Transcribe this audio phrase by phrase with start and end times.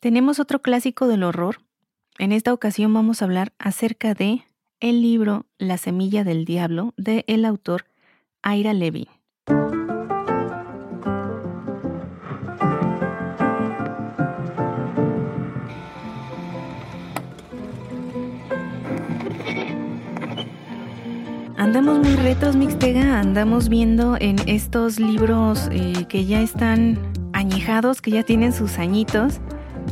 [0.00, 1.60] Tenemos otro clásico del horror.
[2.18, 4.44] En esta ocasión vamos a hablar acerca de
[4.80, 7.84] el libro La semilla del diablo de el autor
[8.42, 9.08] Ira Levy.
[21.58, 23.20] Andamos muy retos, Mixtega.
[23.20, 26.98] Andamos viendo en estos libros eh, que ya están
[27.34, 29.42] añejados, que ya tienen sus añitos.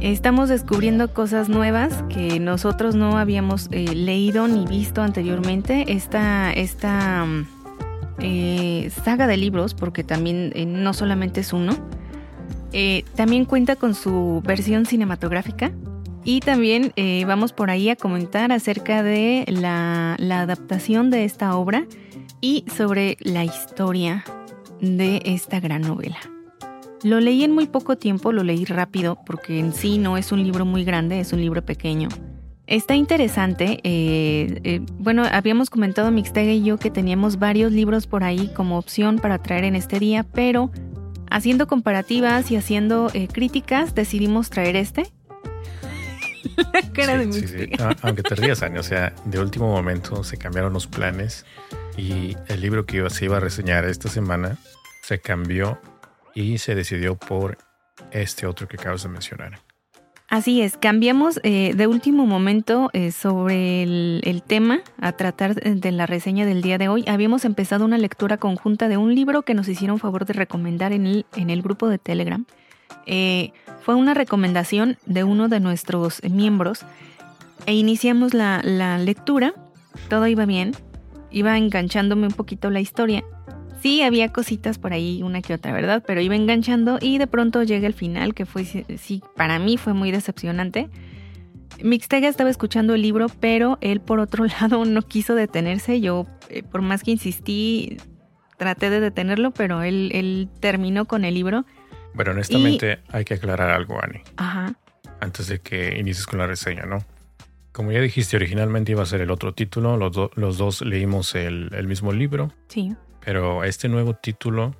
[0.01, 5.93] Estamos descubriendo cosas nuevas que nosotros no habíamos eh, leído ni visto anteriormente.
[5.93, 7.47] Esta, esta mm,
[8.21, 11.77] eh, saga de libros, porque también no solamente es uno,
[13.17, 15.73] también cuenta con su versión cinematográfica.
[16.25, 21.87] Y también eh, vamos por ahí a comentar acerca de la, adaptación de esta obra
[22.43, 24.25] y sobre la historia
[24.79, 26.19] de esta gran novela.
[27.03, 30.43] Lo leí en muy poco tiempo, lo leí rápido porque en sí no es un
[30.43, 32.09] libro muy grande, es un libro pequeño.
[32.67, 33.81] Está interesante.
[33.83, 38.79] Eh, eh, bueno, habíamos comentado Mixtega y yo que teníamos varios libros por ahí como
[38.79, 40.71] opción para traer en este día, pero
[41.31, 45.05] haciendo comparativas y haciendo críticas decidimos traer este
[47.79, 51.45] Ah, aunque te rías, Año, o sea, de último momento se cambiaron los planes
[51.97, 54.59] y el libro que se iba a reseñar esta semana
[55.03, 55.81] se cambió
[56.43, 57.59] y se decidió por
[58.13, 59.61] este otro que acabas de mencionar.
[60.29, 66.05] Así es, cambiamos eh, de último momento eh, sobre el, tema a tratar de la
[66.05, 67.03] reseña del día de hoy.
[67.09, 71.07] Habíamos empezado una lectura conjunta de un libro que nos hicieron favor de recomendar en
[71.07, 72.45] el, en el grupo de Telegram.
[73.07, 76.85] Eh, fue una recomendación de uno de nuestros miembros
[77.65, 78.61] e iniciamos la,
[78.99, 79.55] lectura.
[80.11, 80.73] Todo iba bien,
[81.31, 83.25] iba enganchándome un poquito la historia.
[83.83, 86.03] Sí, había cositas por ahí, una que otra, ¿verdad?
[86.07, 89.95] Pero iba enganchando y de pronto llega el final, que fue, sí, para mí fue
[89.95, 90.89] muy decepcionante.
[91.83, 96.01] Mixtega estaba escuchando el libro, pero él por otro lado no quiso detenerse.
[96.01, 97.99] Yo, eh, por más que insistí,
[98.57, 101.65] traté de detenerlo, pero él, él terminó con el libro
[102.19, 104.21] bueno, honestamente hay que aclarar algo, Ani.
[104.37, 104.75] Ajá.
[105.21, 106.99] Antes de que inicies con la reseña, ¿no?
[107.71, 109.97] Como ya dijiste, originalmente iba a ser el otro título.
[109.97, 112.53] Los, los dos leímos el, el, mismo libro.
[112.67, 112.97] Sí.
[113.29, 114.75] Pero este nuevo título,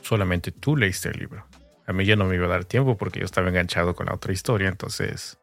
[0.00, 1.44] solamente tú leíste el libro.
[1.86, 4.14] A mí ya no me iba a dar tiempo porque yo estaba enganchado con la
[4.14, 4.70] otra historia.
[4.70, 5.38] Entonces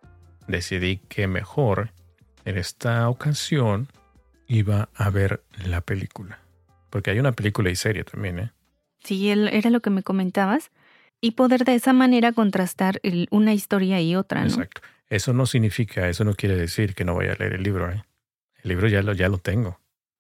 [0.48, 1.92] decidí que mejor
[2.46, 3.90] en esta ocasión
[4.48, 6.40] iba a ver la película.
[6.90, 8.52] Porque hay una película y serie también, ¿eh?
[9.04, 10.72] Sí, era lo que me comentabas
[11.22, 14.42] y poder de esa manera contrastar una historia y otra.
[14.42, 14.48] ¿no?
[14.48, 14.82] Exacto.
[15.10, 17.92] Eso no significa, eso no quiere decir que no vaya a leer el libro.
[17.92, 18.04] ¿eh?
[18.64, 19.80] El libro ya lo, ya lo tengo.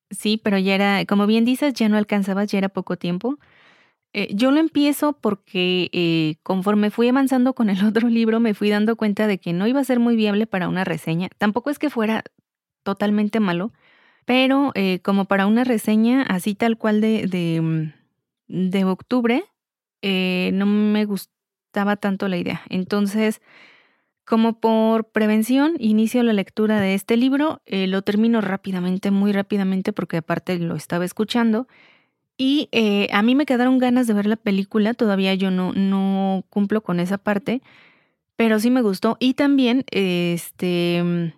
[0.09, 3.37] Sí, pero ya era, como bien dices, ya no alcanzabas, ya era poco tiempo.
[4.13, 8.69] Eh, yo lo empiezo porque eh, conforme fui avanzando con el otro libro me fui
[8.69, 11.29] dando cuenta de que no iba a ser muy viable para una reseña.
[11.37, 12.23] Tampoco es que fuera
[12.83, 13.73] totalmente malo,
[14.25, 17.93] pero eh, como para una reseña así tal cual de, de,
[18.47, 19.43] de octubre,
[20.53, 22.61] no me gustaba tanto la idea.
[22.69, 23.41] Entonces,
[24.27, 29.93] como por prevención, inicio la lectura de este libro, eh, lo termino rápidamente, muy rápidamente,
[29.93, 31.65] porque aparte lo estaba escuchando.
[32.37, 36.43] Y eh, a mí me quedaron ganas de ver la película, todavía yo no, no
[36.49, 37.61] cumplo con esa parte,
[38.35, 39.15] pero sí me gustó.
[39.21, 41.33] Y también, este,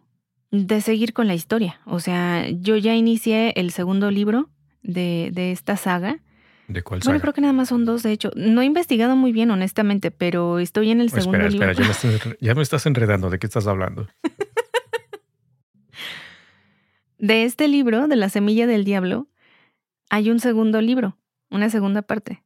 [0.50, 1.81] de seguir con la historia.
[1.85, 4.50] O sea, yo ya inicié el segundo libro
[4.81, 6.21] de, de esta saga
[6.69, 8.30] ¿De cuál Bueno, creo que nada más son dos, de hecho.
[8.35, 11.72] No he investigado muy bien, honestamente, pero estoy en el segundo espera, libro.
[11.91, 13.31] Espera, ya me, ya me estás enredando.
[13.31, 14.07] ¿De qué estás hablando?
[17.18, 19.28] de este libro, de La Semilla del Diablo,
[20.12, 21.18] hay un segundo libro,
[21.50, 22.44] una segunda parte.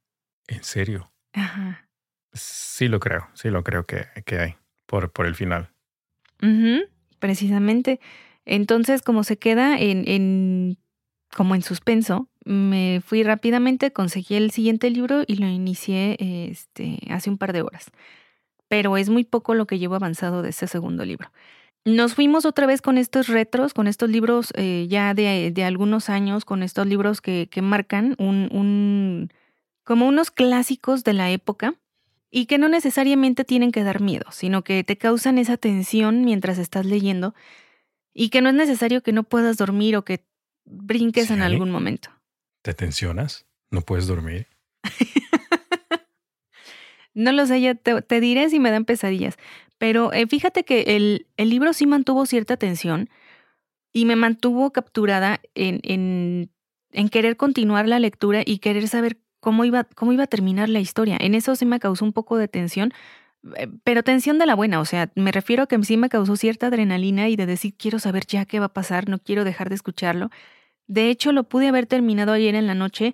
[0.47, 1.11] ¿En serio?
[1.33, 1.89] Ajá.
[2.31, 4.55] Sí lo creo, sí lo creo que, que hay,
[4.85, 5.73] por, por el final.
[7.19, 7.99] precisamente.
[8.45, 10.77] Entonces, como se queda en, en
[11.35, 17.29] como en suspenso, me fui rápidamente, conseguí el siguiente libro y lo inicié este, hace
[17.29, 17.91] un par de horas.
[18.67, 21.31] Pero es muy poco lo que llevo avanzado de ese segundo libro.
[21.85, 26.09] Nos fuimos otra vez con estos retros, con estos libros eh, ya de, de, algunos
[26.09, 29.29] años, con estos libros que, que marcan un, un,
[29.83, 31.75] como unos clásicos de la época
[32.31, 36.57] y que no necesariamente tienen que dar miedo, sino que te causan esa tensión mientras
[36.57, 37.35] estás leyendo
[38.13, 40.23] y que no es necesario que no puedas dormir o que
[40.65, 42.09] brinques en algún momento.
[42.61, 43.45] ¿Te tensionas?
[43.71, 44.47] ¿No puedes dormir?
[47.13, 49.37] no lo sé, ya te, diré si me dan pesadillas.
[49.77, 53.09] Pero eh, fíjate que el, el, libro sí mantuvo cierta tensión
[53.91, 56.51] y me mantuvo capturada en, en,
[56.91, 60.79] en, querer continuar la lectura y querer saber cómo iba, cómo iba a terminar la
[60.79, 61.17] historia.
[61.19, 62.93] En eso sí me causó un poco de tensión.
[63.55, 66.35] Eh, pero tensión de la buena, o sea, me refiero a que sí me causó
[66.37, 69.69] cierta adrenalina y de decir, quiero saber ya qué va a pasar, no quiero dejar
[69.69, 70.29] de escucharlo.
[70.87, 73.13] De hecho, lo pude haber terminado ayer en la noche,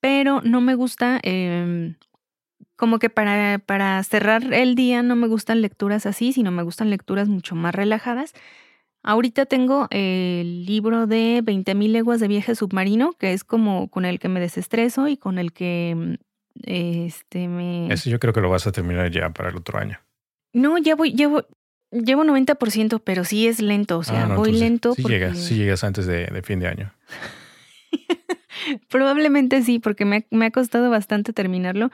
[0.00, 1.96] pero no me gusta, em,
[2.76, 6.90] como que para, para cerrar el día no me gustan lecturas así, sino me gustan
[6.90, 8.34] lecturas mucho más relajadas.
[9.02, 14.18] Ahorita tengo el libro de 20.000 leguas de viaje submarino, que es como con el
[14.18, 16.14] que me desestreso y con el que mm,
[16.64, 17.92] este me...
[17.92, 19.98] Ese yo creo que lo vas a terminar ya para el otro año.
[20.52, 21.44] No, ya voy, llevo,
[21.90, 24.94] llevo 90%, pero sí es lento, o sea, Ah, no, voy lento.
[24.94, 26.92] Sí porque- llegas, sí llegas antes de, de fin de año.
[28.88, 31.90] Probablemente sí, porque me ha, me ha costado bastante terminarlo,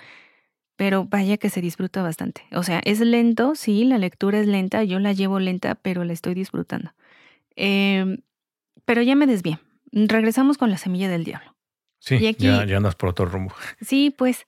[0.76, 2.42] pero vaya que se disfruta bastante.
[2.52, 6.12] O sea, es lento, sí, la lectura es lenta, yo la llevo lenta, pero la
[6.12, 6.92] estoy disfrutando.
[7.56, 8.18] Em,
[8.84, 9.58] pero ya me desvié.
[9.92, 11.54] Regresamos con la semilla del diablo.
[11.98, 13.54] Sí, aquí- ya, ya andas por otro rumbo.
[13.80, 14.46] Sí, pues.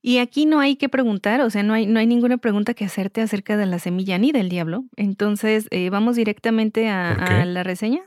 [0.00, 2.84] Y aquí no hay que preguntar, o sea, no hay, no hay ninguna pregunta que
[2.84, 4.84] hacerte acerca de la semilla ni del diablo.
[4.96, 8.02] Entonces, eh, vamos directamente a, la reseña.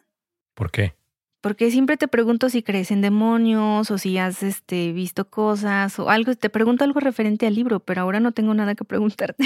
[0.53, 0.95] ¿Por qué?
[1.41, 6.09] Porque siempre te pregunto si crees en demonios o si has este, visto cosas o
[6.09, 6.33] algo.
[6.35, 9.43] Te pregunto algo referente al libro, pero ahora no tengo nada que preguntarte.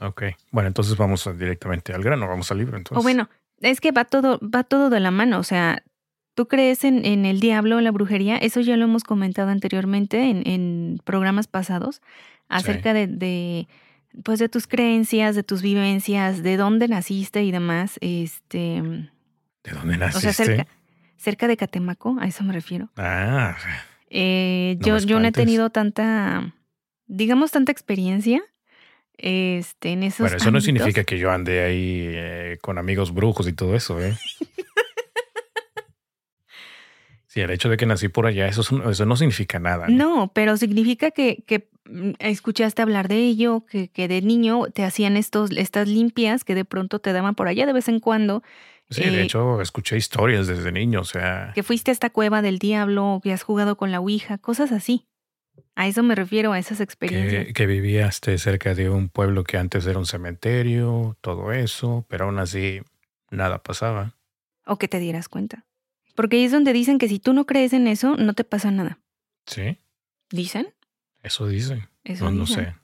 [0.00, 0.24] Ok.
[0.50, 3.00] Bueno, entonces vamos directamente al grano, vamos al libro entonces.
[3.00, 3.30] o bueno,
[3.60, 5.38] es que va todo, va todo de la mano.
[5.38, 5.82] O sea,
[6.36, 8.36] tú crees en, en el diablo, en la brujería.
[8.36, 12.02] Eso ya lo hemos comentado anteriormente en, en programas pasados
[12.48, 13.66] acerca de, de,
[14.22, 17.96] pues de tus creencias, de tus vivencias, de dónde naciste y demás.
[18.02, 18.82] Este,
[19.64, 20.32] ¿De dónde o naciste?
[20.32, 20.66] sea, cerca,
[21.16, 22.90] cerca de Catemaco, a eso me refiero.
[22.96, 23.56] Ah,
[24.10, 26.54] Eh, No yo, yo no he tenido tanta,
[27.06, 28.42] digamos, tanta experiencia
[29.18, 33.48] este, en esos bueno, eso no significa que yo ande ahí eh, con amigos brujos
[33.48, 34.14] y todo eso, ¿eh?
[37.36, 39.88] Sí, el hecho de que nací por allá, eso, eso no significa nada.
[39.88, 44.84] No, pero significa que, que mm, escuchaste hablar de ello, que, que de niño te
[44.84, 48.42] hacían estos, estas limpias que de pronto te daban por allá de vez en cuando,
[48.88, 52.40] Sí, eh, de hecho, escuché historias desde niño, o sea, que fuiste a esta cueva
[52.40, 55.06] del diablo, que has jugado con la Ouija, cosas así.
[55.74, 57.46] A eso me refiero, a esas experiencias.
[57.46, 62.06] que, que vivía este, cerca de un pueblo que antes era un cementerio, todo eso,
[62.08, 62.80] pero aún así
[63.30, 64.14] nada pasaba.
[64.64, 65.65] O que te dieras cuenta.
[66.16, 68.70] Porque ahí es donde dicen que si tú no crees en eso, no te pasa
[68.70, 68.98] nada.
[69.46, 69.78] Sí,
[70.30, 70.74] ¿Dicen?
[71.22, 71.88] eso dicen.
[72.04, 72.64] Eso No, no dicen.
[72.64, 72.74] sé.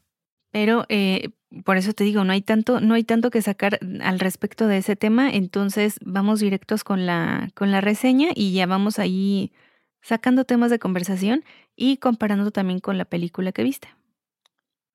[0.52, 1.30] Pero eh,
[1.64, 4.76] por eso te digo, no hay tanto, no hay tanto que sacar al respecto de
[4.78, 5.30] ese tema.
[5.30, 9.50] Entonces vamos directos con la, con la reseña y ya vamos ahí
[10.02, 11.42] sacando temas de conversación
[11.74, 13.88] y comparando también con la película que viste.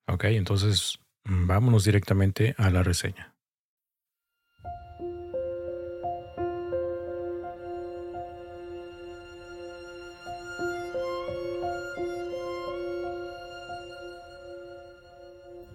[0.06, 3.34] Ok, entonces mm, vámonos directamente a la reseña.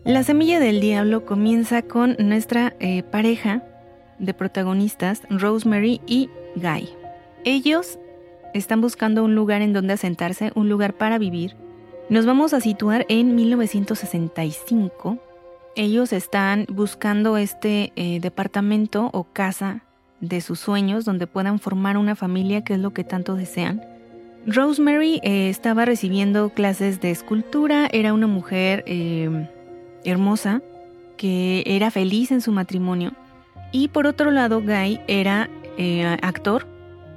[0.06, 3.64] La semilla del diablo comienza con nuestra eh, pareja
[4.20, 6.90] de protagonistas, Rosemary y Guy.
[7.46, 8.00] Ellos
[8.54, 11.56] están buscando un lugar en donde asentarse, un lugar para vivir.
[12.10, 15.20] Nos vamos a situar en 1965.
[15.78, 19.84] Ellos están buscando este eh, departamento o casa
[20.20, 23.82] de sus sueños donde puedan formar una familia, que es lo que tanto desean.
[24.46, 28.84] Rosemary eh, estaba recibiendo clases de escultura, era una mujer
[30.06, 30.62] hermosa
[31.18, 33.14] que era feliz en su matrimonio.
[33.72, 36.68] Y por otro lado, Guy era eh, actor,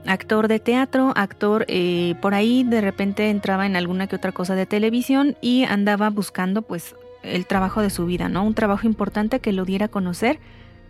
[0.07, 4.55] actor de teatro, actor eh, por ahí de repente entraba en alguna que otra cosa
[4.55, 8.45] de televisión y andaba buscando pues el trabajo de su vida, ¿no?
[8.45, 10.39] Un trabajo importante que lo diera a conocer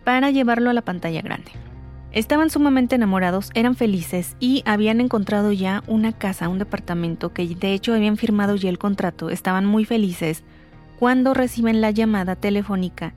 [0.03, 1.51] para llevarlo a la pantalla grande.
[2.11, 7.73] Estaban sumamente enamorados, eran felices y habían encontrado ya una casa, un departamento que de
[7.73, 10.43] hecho habían firmado ya el contrato, estaban muy felices
[10.99, 13.13] cuando reciben la llamada telefónica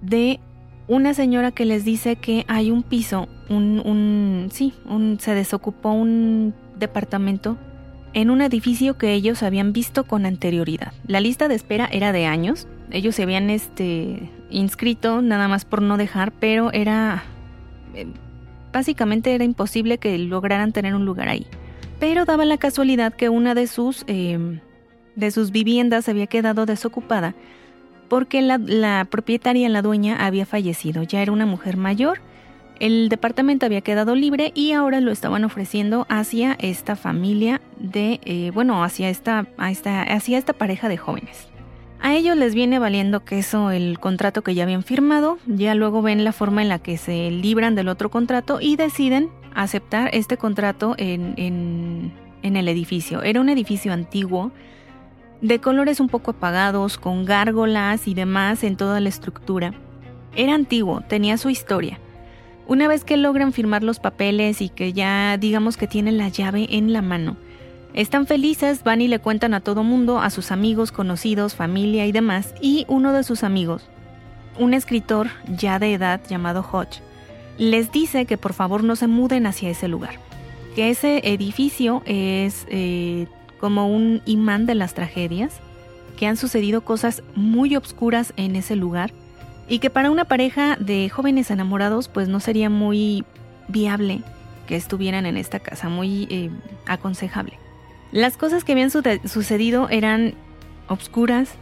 [0.00, 0.40] de
[0.86, 5.92] una señora que les dice que hay un piso, un, un sí, un, se desocupó
[5.92, 7.58] un departamento
[8.14, 10.92] en un edificio que ellos habían visto con anterioridad.
[11.06, 15.82] La lista de espera era de años, ellos se habían este, inscrito nada más por
[15.82, 17.24] no dejar, pero era...
[17.94, 18.06] eh,
[18.72, 21.46] básicamente era imposible que lograran tener un lugar ahí.
[21.98, 24.60] Pero daba la casualidad que una de sus, eh,
[25.18, 27.34] de sus viviendas había quedado desocupada
[28.08, 31.02] porque la, propietaria, la dueña, había fallecido.
[31.02, 32.20] Ya era una mujer mayor.
[32.80, 38.50] El departamento había quedado libre y ahora lo estaban ofreciendo hacia esta familia de, eh,
[38.54, 41.48] bueno, hacia esta, esta, hacia esta pareja de jóvenes.
[42.00, 46.22] A ellos les viene valiendo queso el contrato que ya habían firmado, ya luego ven
[46.22, 50.94] la forma en la que se libran del otro contrato y deciden aceptar este contrato
[50.96, 53.24] en, en, en el edificio.
[53.24, 54.52] Era un edificio antiguo,
[55.40, 59.74] de colores un poco apagados, con gárgolas y demás en toda la estructura.
[60.34, 61.98] Era antiguo, tenía su historia.
[62.66, 66.66] Una vez que logran firmar los papeles y que ya digamos que tienen la llave
[66.70, 67.36] en la mano,
[67.94, 72.12] están felices, van y le cuentan a todo mundo, a sus amigos, conocidos, familia y
[72.12, 73.88] demás, y uno de sus amigos,
[74.58, 77.00] un escritor ya de edad llamado Hodge,
[77.56, 80.20] les dice que por favor no se muden hacia ese lugar,
[80.74, 83.26] que ese edificio es eh,
[83.58, 85.60] como un imán de las tragedias,
[86.16, 89.12] que han sucedido cosas muy obscuras en ese lugar
[89.68, 93.24] y que para una pareja de jóvenes enamorados pues no sería muy
[93.68, 94.22] viable
[94.66, 96.50] que estuvieran en esta casa, muy eh,
[96.86, 97.58] aconsejable.
[98.10, 100.34] Las cosas que habían sucedido eran
[100.88, 101.54] obscuras,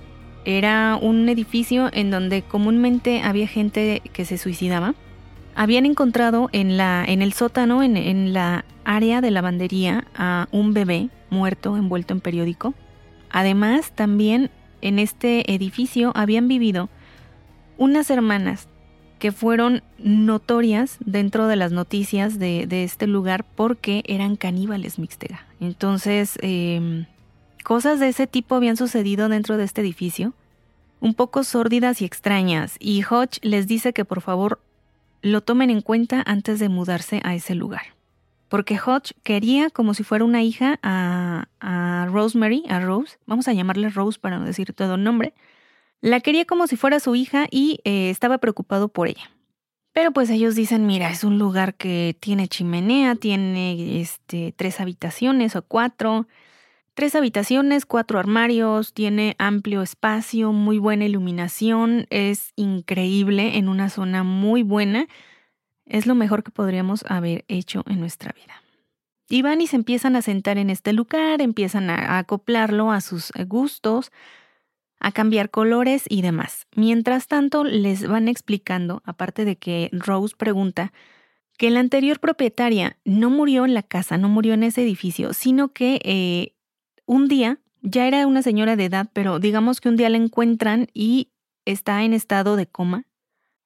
[0.45, 4.95] era un edificio en donde comúnmente había gente que se suicidaba.
[5.57, 10.75] Habían encontrado en, la, en el sótano, en, en la área de lavandería, a un
[10.75, 12.75] bebé muerto envuelto en periódico.
[13.31, 14.51] Además, también
[14.83, 16.89] en este edificio habían vivido
[17.79, 18.69] unas hermanas
[19.19, 25.47] que fueron notorias dentro de las noticias de, este lugar porque eran caníbales mixtega.
[25.61, 27.07] Entonces, em,
[27.65, 30.35] cosas de ese tipo habían sucedido dentro de este edificio,
[31.01, 34.61] un poco sórdidas y extrañas, y Hodge les dice que por favor
[35.27, 37.97] lo tomen en cuenta antes de mudarse a ese lugar
[38.49, 43.89] porque Hodge quería como si fuera una hija a, Rosemary, a Rose, vamos a llamarle
[43.89, 45.35] Rose para no decir todo nombre,
[46.01, 49.31] la quería como si fuera su hija y eh, estaba preocupado por ella.
[49.93, 55.57] Pero pues ellos dicen, mira, es un lugar que tiene chimenea, tiene este, tres habitaciones
[55.57, 56.29] o cuatro,
[56.97, 64.25] tres habitaciones, cuatro armarios, tiene amplio espacio, muy buena iluminación, es increíble en una zona
[64.25, 65.07] muy buena
[65.87, 68.63] es lo mejor que podríamos haber hecho en nuestra vida.
[69.29, 73.31] Y van y se empiezan a sentar en este lugar, empiezan a acoplarlo a sus
[73.35, 74.13] eh, gustos,
[75.01, 76.67] a cambiar colores y demás.
[76.75, 80.93] Mientras tanto, les van explicando, aparte de que Rose pregunta,
[81.59, 85.73] que la anterior propietaria no murió en la casa, no murió en ese edificio, sino
[85.73, 86.56] que eh,
[87.07, 90.89] un día, ya era una señora de edad, pero digamos que un día la encuentran
[90.93, 91.31] y
[91.65, 93.07] está en estado de coma,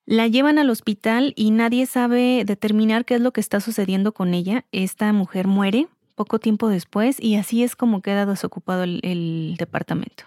[0.06, 4.34] la llevan al hospital y nadie sabe determinar qué es lo que está sucediendo con
[4.34, 4.64] ella.
[4.72, 10.24] Esta mujer muere poco tiempo después y así es como queda desocupado el, departamento.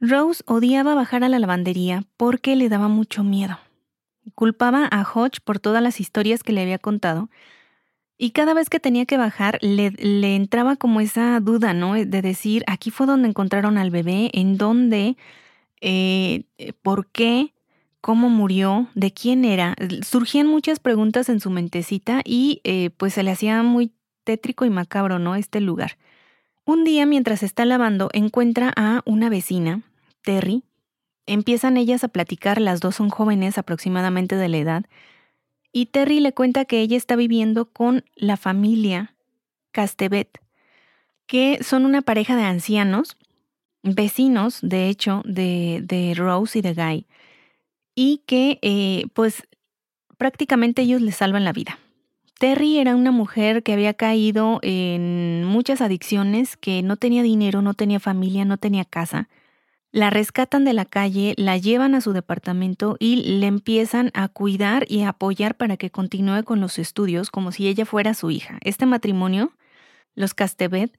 [0.00, 3.58] Rose odiaba bajar a la lavandería porque le daba mucho miedo.
[4.34, 7.28] Culpaba a Hodge por todas las historias que le había contado
[8.22, 9.94] y cada vez que tenía que bajar le,
[10.36, 11.94] entraba como esa duda, ¿no?
[11.94, 15.16] De decir, aquí fue donde encontraron al bebé, en dónde,
[15.80, 16.44] eh,
[16.82, 17.54] por qué,
[18.02, 19.74] cómo murió, de quién era.
[20.02, 23.90] Surgían muchas preguntas en su mentecita y eh, pues se le hacía muy
[24.24, 25.34] tétrico y macabro, ¿no?
[25.34, 25.96] Este lugar.
[26.66, 29.80] Un día, mientras está lavando, encuentra a una vecina,
[30.20, 30.62] Terry.
[31.24, 34.84] Empiezan ellas a platicar, las dos son jóvenes aproximadamente de la edad,
[35.72, 39.14] y Terry le cuenta que ella está viviendo con la familia
[39.72, 40.40] Castevet,
[41.26, 43.16] que son una pareja de ancianos,
[43.82, 47.06] vecinos, de hecho, de, de Rose y de Guy
[47.94, 49.46] y que eh, pues
[50.16, 51.78] prácticamente ellos le salvan la vida.
[52.38, 57.74] Terry era una mujer que había caído en muchas adicciones, que no tenía dinero, no
[57.74, 59.28] tenía familia, no tenía casa.
[59.92, 64.84] La rescatan de la calle, la llevan a su departamento y le empiezan a cuidar
[64.88, 68.58] y a apoyar para que continúe con los estudios como si ella fuera su hija.
[68.62, 69.52] Este matrimonio,
[70.14, 70.96] los Castevet,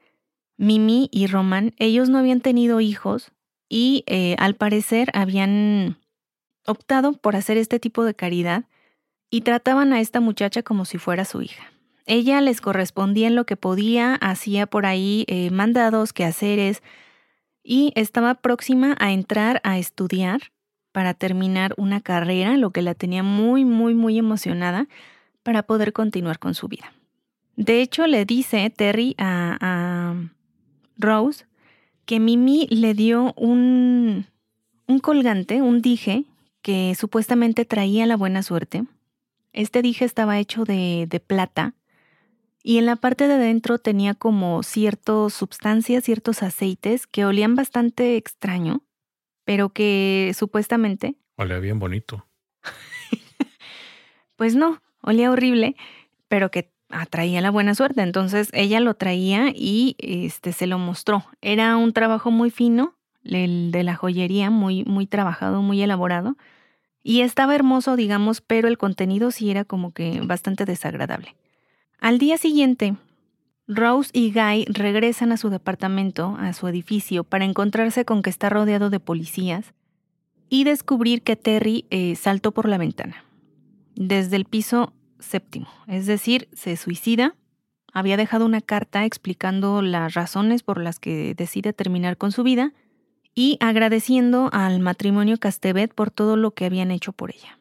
[0.58, 3.32] Mimi y Roman, ellos no habían tenido hijos
[3.70, 5.98] y eh, al parecer habían
[6.68, 8.66] optado por hacer este tipo de caridad
[9.30, 11.72] y trataban a esta muchacha como si fuera su hija.
[12.06, 16.84] Ella les correspondía en lo que podía, hacía por ahí eh, mandados, quehaceres
[17.64, 20.42] y estaba próxima a entrar a estudiar
[20.92, 24.88] para terminar una carrera, lo que la tenía muy, muy, muy emocionada
[25.44, 26.94] para poder continuar con su vida.
[27.56, 30.16] De hecho, le dice Terry a, a
[30.98, 31.46] Rose
[32.06, 34.26] que Mimi le dio un,
[34.88, 36.26] un colgante, un dije,
[36.62, 38.84] que supuestamente traía la buena suerte.
[39.54, 41.74] Este dije estaba hecho de, de plata
[42.64, 48.18] y en la parte de adentro tenía como ciertas sustancias, ciertos aceites que olían bastante
[48.18, 48.82] extraño,
[49.46, 51.16] pero que supuestamente...
[51.38, 52.28] Olía bien bonito.
[54.36, 55.76] pues no, olía horrible,
[56.28, 58.02] pero que atraía la buena suerte.
[58.02, 61.26] Entonces ella lo traía y este, se lo mostró.
[61.42, 66.38] Era un trabajo muy fino, el de la joyería, muy, muy trabajado, muy elaborado.
[67.04, 71.36] Y estaba hermoso, digamos, pero el contenido sí era como que bastante desagradable.
[72.02, 72.96] Al día siguiente,
[73.68, 78.50] Rose y Guy regresan a su departamento, a su edificio, para encontrarse con que está
[78.50, 79.76] rodeado de policías
[80.50, 83.24] y descubrir que Terry eh, saltó por la ventana,
[83.94, 87.36] desde el piso séptimo, es decir, se suicida.
[87.94, 92.74] Había dejado una carta explicando las razones por las que decide terminar con su vida
[93.36, 97.60] y agradeciendo al matrimonio Castevet por todo lo que habían hecho por ella.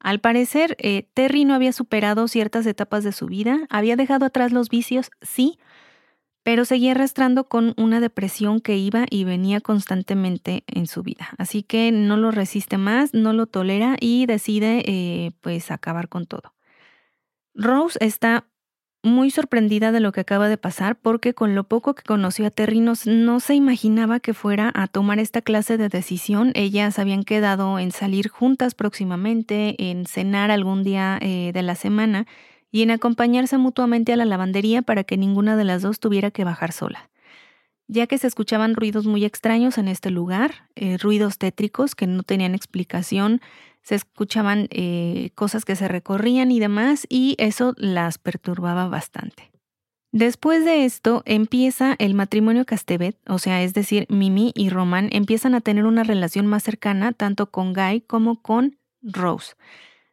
[0.00, 4.50] Al parecer, eh, Terry no había superado ciertas etapas de su vida, había dejado atrás
[4.50, 5.58] los vicios, sí,
[6.42, 11.28] pero seguía arrastrando con una depresión que iba y venía constantemente en su vida.
[11.36, 16.26] Así que no lo resiste más, no lo tolera y decide eh, pues acabar con
[16.26, 16.54] todo.
[17.54, 18.46] Rose está
[19.02, 22.50] muy sorprendida de lo que acaba de pasar porque con lo poco que conoció a
[22.50, 26.52] Terry no, se imaginaba que fuera a tomar esta clase de decisión.
[26.54, 32.26] Ellas habían quedado en salir juntas próximamente, en cenar algún día eh, de la semana
[32.70, 36.44] y en acompañarse mutuamente a la lavandería para que ninguna de las dos tuviera que
[36.44, 37.10] bajar sola.
[37.88, 42.22] Ya que se escuchaban ruidos muy extraños en este lugar, eh, ruidos tétricos que no
[42.22, 43.40] tenían explicación,
[43.82, 49.50] se escuchaban eh, cosas que se recorrían y demás, y eso las perturbaba bastante.
[50.12, 55.54] Después de esto empieza el matrimonio Castevet, o sea, es decir, Mimi y Román empiezan
[55.54, 59.54] a tener una relación más cercana tanto con Guy como con Rose.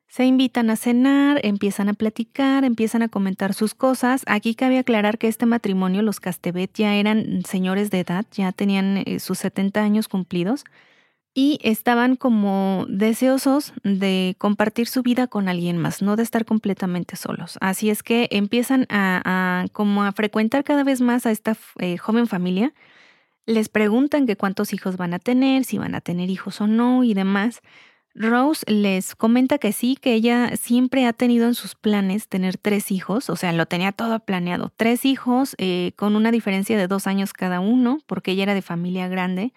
[0.07, 4.23] Se invitan a cenar, empiezan a platicar, empiezan a comentar sus cosas.
[4.27, 9.03] Aquí cabe aclarar que este matrimonio, los Castevet, ya eran señores de edad, ya tenían
[9.05, 10.63] eh, sus 70 años cumplidos
[11.39, 17.15] y estaban como deseosos de compartir su vida con alguien más, no de estar completamente
[17.15, 17.59] solos.
[17.61, 22.25] Así es que empiezan a, como a frecuentar cada vez más a esta eh, joven
[22.25, 22.73] familia.
[23.45, 27.03] Les preguntan que cuántos hijos van a tener, si van a tener hijos o no
[27.03, 27.61] y demás.
[28.15, 32.89] Rose les comenta que sí, que ella siempre ha tenido en sus planes tener tres
[32.89, 34.73] hijos, o sea, lo tenía todo planeado.
[34.75, 38.63] Tres hijos eh, con una diferencia de dos años cada uno, porque ella era de
[38.63, 39.53] familia grande.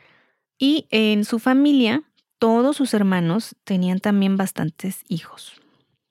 [0.60, 2.04] Y en su familia,
[2.38, 5.60] todos sus hermanos tenían también bastantes hijos.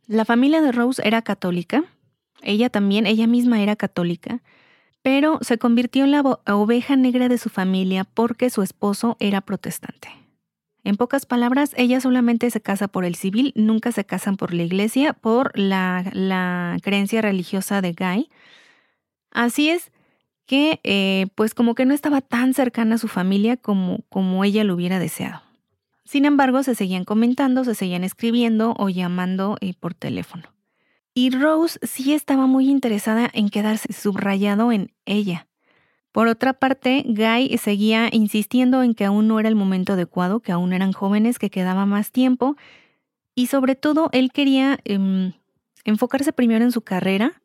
[0.08, 1.84] La familia de Rose era católica,
[2.42, 4.42] ella también, ella misma era católica,
[5.04, 10.10] pero se convirtió en la oveja negra de su familia porque su esposo era protestante.
[10.84, 14.64] En pocas palabras, ella solamente se casa por el civil, nunca se casan por la
[14.64, 18.30] iglesia, por la, creencia religiosa de Guy.
[19.30, 19.92] Así es
[20.50, 24.64] que eh, pues como que no estaba tan cercana a su familia como, como ella
[24.64, 25.44] lo hubiera deseado.
[26.06, 30.46] Sin embargo, se seguían comentando, se seguían escribiendo o llamando eh, por teléfono.
[31.14, 35.46] Y Rose sí estaba muy interesada en quedarse subrayado en ella.
[36.12, 40.52] Por otra parte, Guy seguía insistiendo en que aún no era el momento adecuado, que
[40.52, 42.56] aún eran jóvenes, que quedaba más tiempo
[43.36, 45.34] y sobre todo él quería em,
[45.86, 47.44] enfocarse primero en su carrera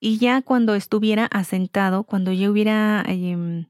[0.00, 3.66] y ya cuando estuviera asentado, cuando ya hubiera em,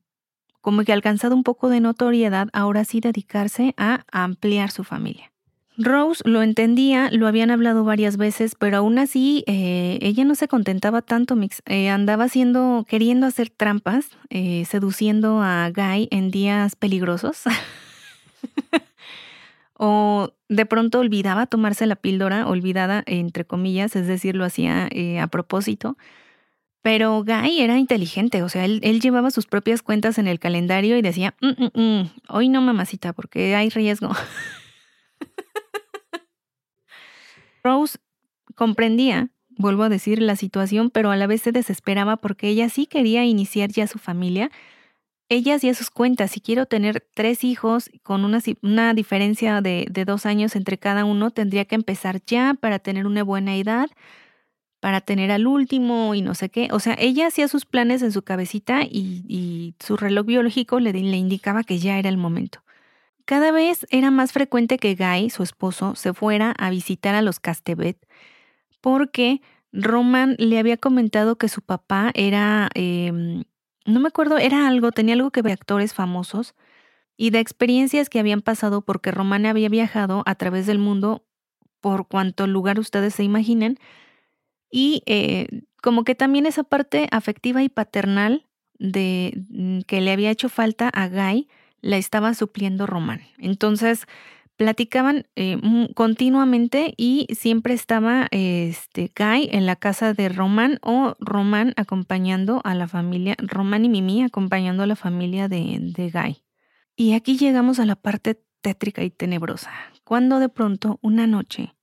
[0.60, 5.32] como que alcanzado un poco de notoriedad, ahora sí dedicarse a ampliar su familia.
[5.78, 10.48] Rose lo entendía, lo habían hablado varias veces, pero aún así eh, ella no se
[10.48, 11.62] contentaba tanto, Mix.
[11.66, 17.42] Eh, andaba haciendo, queriendo hacer trampas, eh, seduciendo a Guy en días peligrosos.
[19.78, 25.20] o de pronto olvidaba tomarse la píldora, olvidada entre comillas, es decir, lo hacía eh,
[25.20, 25.96] a propósito.
[26.82, 31.02] Pero Guy era inteligente, o sea, él, llevaba sus propias cuentas en el calendario y
[31.02, 34.10] decía, mm, mm, mm, hoy no mamacita, porque hay riesgo.
[37.62, 37.98] Rose
[38.56, 42.86] comprendía, vuelvo a decir, la situación, pero a la vez se desesperaba porque ella sí
[42.86, 44.50] quería iniciar ya su familia
[45.28, 46.30] ella hacía sus cuentas.
[46.30, 51.64] Si quiero tener tres hijos con una, diferencia de, dos años entre cada uno, tendría
[51.66, 53.88] que empezar ya para tener una buena edad,
[54.80, 56.68] para tener al último y no sé qué.
[56.72, 60.90] O sea, ella hacía sus planes en su cabecita y, y su reloj biológico le,
[60.98, 62.62] indicaba que ya era el momento.
[63.24, 67.40] Cada vez era más frecuente que Guy, su esposo, se fuera a visitar a los
[67.40, 67.98] Castevet
[68.80, 73.42] porque Roman le había comentado que su papá era eh,
[73.88, 76.54] no me acuerdo, era algo, tenía algo que ver actores famosos
[77.16, 81.24] y de experiencias que habían pasado porque Romana había viajado a través del mundo
[81.80, 83.78] por cuanto lugar ustedes se imaginen
[84.70, 85.46] y eh,
[85.82, 88.46] como que también esa parte afectiva y paternal
[88.78, 91.48] de mm, que le había hecho falta a Guy
[91.80, 93.22] la estaba supliendo Román.
[93.38, 94.06] Entonces,
[94.58, 95.56] platicaban eh,
[95.94, 102.74] continuamente y siempre estaba este Guy en la casa de Román o Román acompañando a
[102.74, 106.42] la familia, Román y Mimi acompañando a la familia de, de Guy.
[106.96, 109.70] Y aquí llegamos a la parte tétrica y tenebrosa,
[110.02, 111.76] cuando de pronto una noche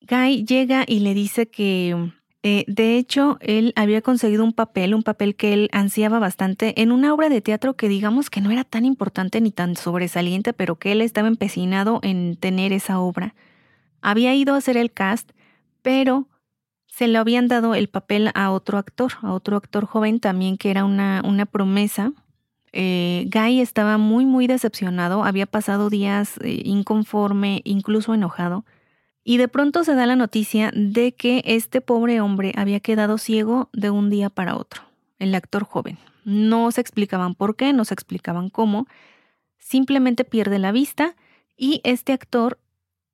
[0.00, 2.12] Guy llega y le dice que
[2.48, 6.92] Eh, de hecho, él había conseguido un papel, un papel que él ansiaba bastante en
[6.92, 10.76] una obra de teatro que digamos que no era tan importante ni tan sobresaliente, pero
[10.76, 13.34] que él estaba empecinado en tener esa obra.
[14.00, 15.32] Había ido a hacer el cast,
[15.82, 16.28] pero
[16.86, 20.70] se le habían dado el papel a otro actor, a otro actor joven también que
[20.70, 22.12] era una, promesa.
[22.72, 28.64] Eh, Guy estaba muy, muy decepcionado, había pasado días eh, inconforme, incluso enojado
[29.28, 33.68] y de pronto se da la noticia de que este pobre hombre había quedado ciego
[33.72, 34.82] de un día para otro,
[35.18, 35.98] el actor joven.
[36.24, 38.86] No se explicaban por qué, no se explicaban cómo,
[39.58, 41.16] simplemente pierde la vista
[41.56, 42.60] y este actor,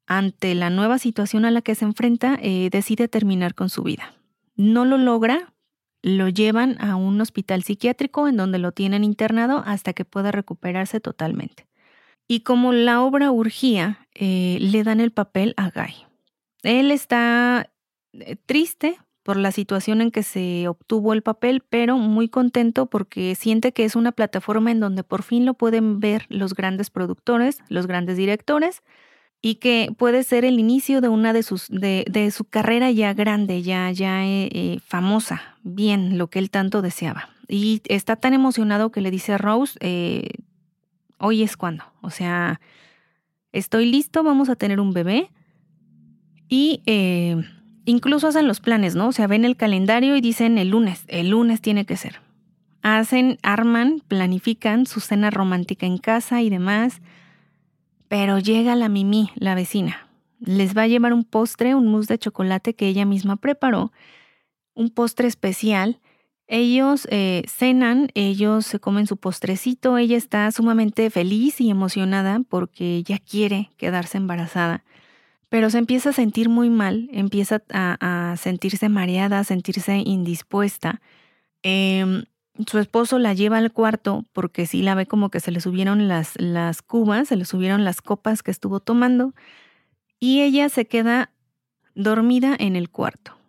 [0.07, 4.13] ante la nueva situación a la que se enfrenta, eh, decide terminar con su vida.
[4.55, 5.55] No lo logra,
[6.03, 11.01] lo llevan a un hospital psiquiátrico en donde lo tienen internado hasta que pueda recuperarse
[11.01, 11.67] totalmente.
[12.29, 15.95] Y como la obra urgía, eh, le dan el papel a Guy.
[16.63, 17.71] Él está
[18.13, 23.35] eh, triste por la situación en que se obtuvo el papel, pero muy contento porque
[23.35, 27.59] siente que es una plataforma en donde por fin lo pueden ver los grandes productores,
[27.69, 28.83] los grandes directores,
[29.41, 33.63] y que puede ser el inicio de una de sus de, su carrera ya grande,
[33.63, 37.29] ya ya eh, famosa, bien lo que él tanto deseaba.
[37.49, 39.79] Y está tan emocionado que le dice a Rose,
[41.19, 41.85] hoy es cuando.
[42.03, 42.61] O sea,
[43.53, 45.31] estoy listo, vamos a tener un bebé.
[46.49, 47.37] Y eh,
[47.85, 49.09] incluso hacen los planes, ¿no?
[49.09, 52.21] O sea, ven el calendario y dicen el lunes, el lunes tiene que ser.
[52.83, 57.01] Hacen, arman, planifican su cena romántica en casa y demás.
[58.09, 60.09] Pero llega la Mimi, la vecina.
[60.41, 63.93] Les va a llevar un postre, un mousse de chocolate que ella misma preparó,
[64.75, 66.01] un postre especial
[66.53, 73.03] ellos eh, cenan, ellos se comen su postrecito, ella está sumamente feliz y emocionada porque
[73.05, 74.85] ya quiere quedarse embarazada,
[75.49, 81.01] pero se empieza a sentir muy mal, empieza a, sentirse mareada, a sentirse indispuesta.
[81.63, 82.25] Em,
[82.67, 86.07] su esposo la lleva al cuarto porque sí la ve como que se le subieron
[86.07, 89.33] las, las cubas, se le subieron las copas que estuvo tomando
[90.21, 91.31] y ella se queda
[91.95, 93.42] dormida en el cuarto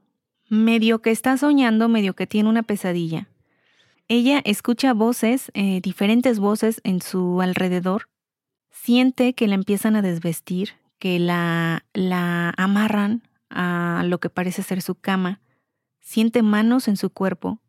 [0.54, 3.28] medio que está soñando, medio que tiene una pesadilla.
[4.08, 8.10] Ella escucha voces, eh, diferentes voces en su alrededor,
[8.70, 14.82] siente que la empiezan a desvestir, que la, la amarran a lo que parece ser
[14.82, 15.42] su cama,
[16.00, 17.60] siente manos en su cuerpo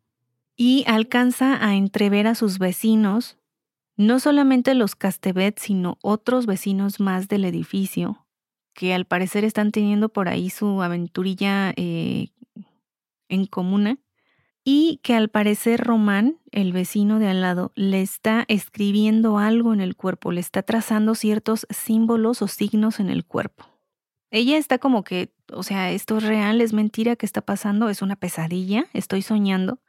[0.55, 3.37] y alcanza a entrever a sus vecinos,
[3.97, 8.25] no solamente los Castebet, sino otros vecinos más del edificio,
[8.73, 12.29] que al parecer están teniendo por ahí su aventurilla eh,
[13.29, 13.99] en comuna
[14.67, 19.79] y que al parecer Román, el vecino de al lado, le está escribiendo algo en
[19.79, 23.65] el cuerpo, le está trazando ciertos símbolos o signos en el cuerpo.
[24.31, 28.01] Ella está como que, o sea, esto es real, es mentira que está pasando, es
[28.01, 29.79] una pesadilla, estoy soñando.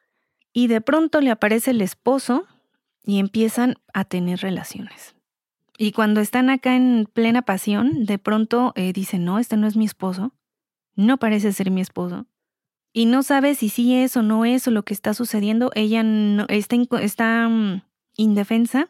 [0.53, 2.47] Y de pronto le aparece el esposo
[3.03, 5.17] y empiezan a tener relaciones.
[5.79, 9.77] Y cuando están acá en plena pasión, de pronto eh, dice, no, este no es
[9.77, 10.35] mi esposo,
[10.97, 12.27] no parece ser mi esposo
[12.97, 16.03] y no sabe si sí es o no es o lo que está sucediendo, ella
[16.49, 17.83] está, está mm,
[18.17, 18.89] indefensa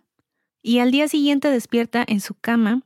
[0.63, 2.83] y al día siguiente despierta en su cama,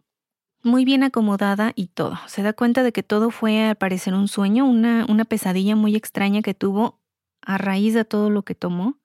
[0.62, 2.18] muy bien acomodada y todo.
[2.26, 5.94] Se da cuenta de que todo fue al parecer un sueño, una, una pesadilla muy
[5.94, 7.02] extraña que tuvo
[7.42, 8.96] a raíz de todo lo que tomó.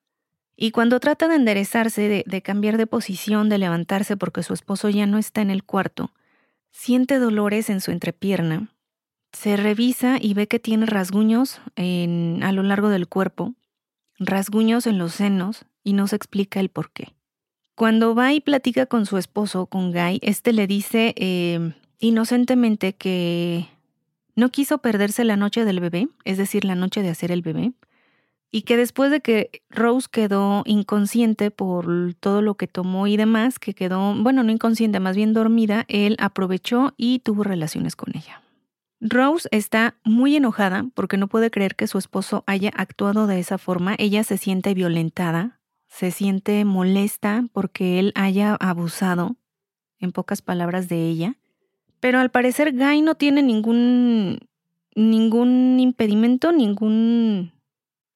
[0.56, 4.88] Y cuando trata de enderezarse, de, de cambiar de posición, de levantarse porque su esposo
[4.88, 6.14] ya no está en el cuarto,
[6.70, 8.70] siente dolores en su entrepierna
[9.32, 13.54] se revisa y ve que tiene rasguños en, a lo largo del cuerpo,
[14.18, 17.14] rasguños en los senos y no se explica el por qué.
[17.74, 23.68] Cuando va y platica con su esposo, con Guy, este le dice eh, inocentemente que
[24.34, 27.72] no quiso perderse la noche del bebé, es decir, la noche de hacer el bebé,
[28.50, 33.58] y que después de que Rose quedó inconsciente por todo lo que tomó y demás,
[33.58, 38.42] que quedó, bueno, no inconsciente, más bien dormida, él aprovechó y tuvo relaciones con ella.
[39.00, 43.58] Rose está muy enojada porque no puede creer que su esposo haya actuado de esa
[43.58, 43.94] forma.
[43.98, 49.36] Ella se siente violentada, se siente molesta porque él haya abusado,
[49.98, 51.36] en pocas palabras, de ella.
[52.00, 54.40] Pero al parecer Guy no tiene ningún
[54.94, 57.52] ningún impedimento, ningún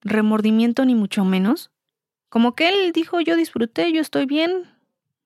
[0.01, 1.71] remordimiento ni mucho menos.
[2.31, 4.65] Como que él dijo, yo disfruté, yo estoy bien,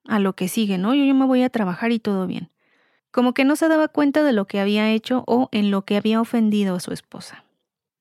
[0.03, 0.93] a lo que sigue, ¿no?
[0.93, 2.49] Yo, yo me voy a trabajar y todo bien
[3.15, 5.95] como que no se daba cuenta de lo que había hecho o en lo que
[5.95, 7.45] había ofendido a su esposa.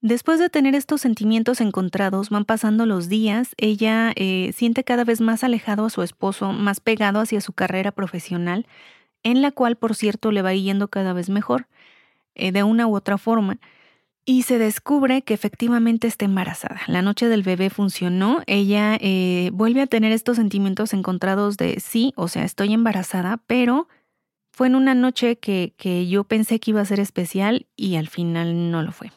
[0.01, 5.21] Después de tener estos sentimientos encontrados, van pasando los días, ella eh, siente cada vez
[5.21, 8.67] más alejado a su esposo, más pegado hacia su carrera profesional,
[9.23, 11.69] en la cual, por cierto, le va yendo cada vez mejor,
[12.35, 13.59] eh, de una u otra forma.
[14.27, 16.81] y se descubre que efectivamente está embarazada.
[16.87, 22.15] La noche del bebé funcionó, ella eh, vuelve a tener estos sentimientos encontrados de sí,
[22.17, 23.87] o sea, estoy embarazada, pero
[24.55, 28.71] fue en una noche que, yo pensé que iba a ser especial y al final
[28.71, 29.11] no lo fue.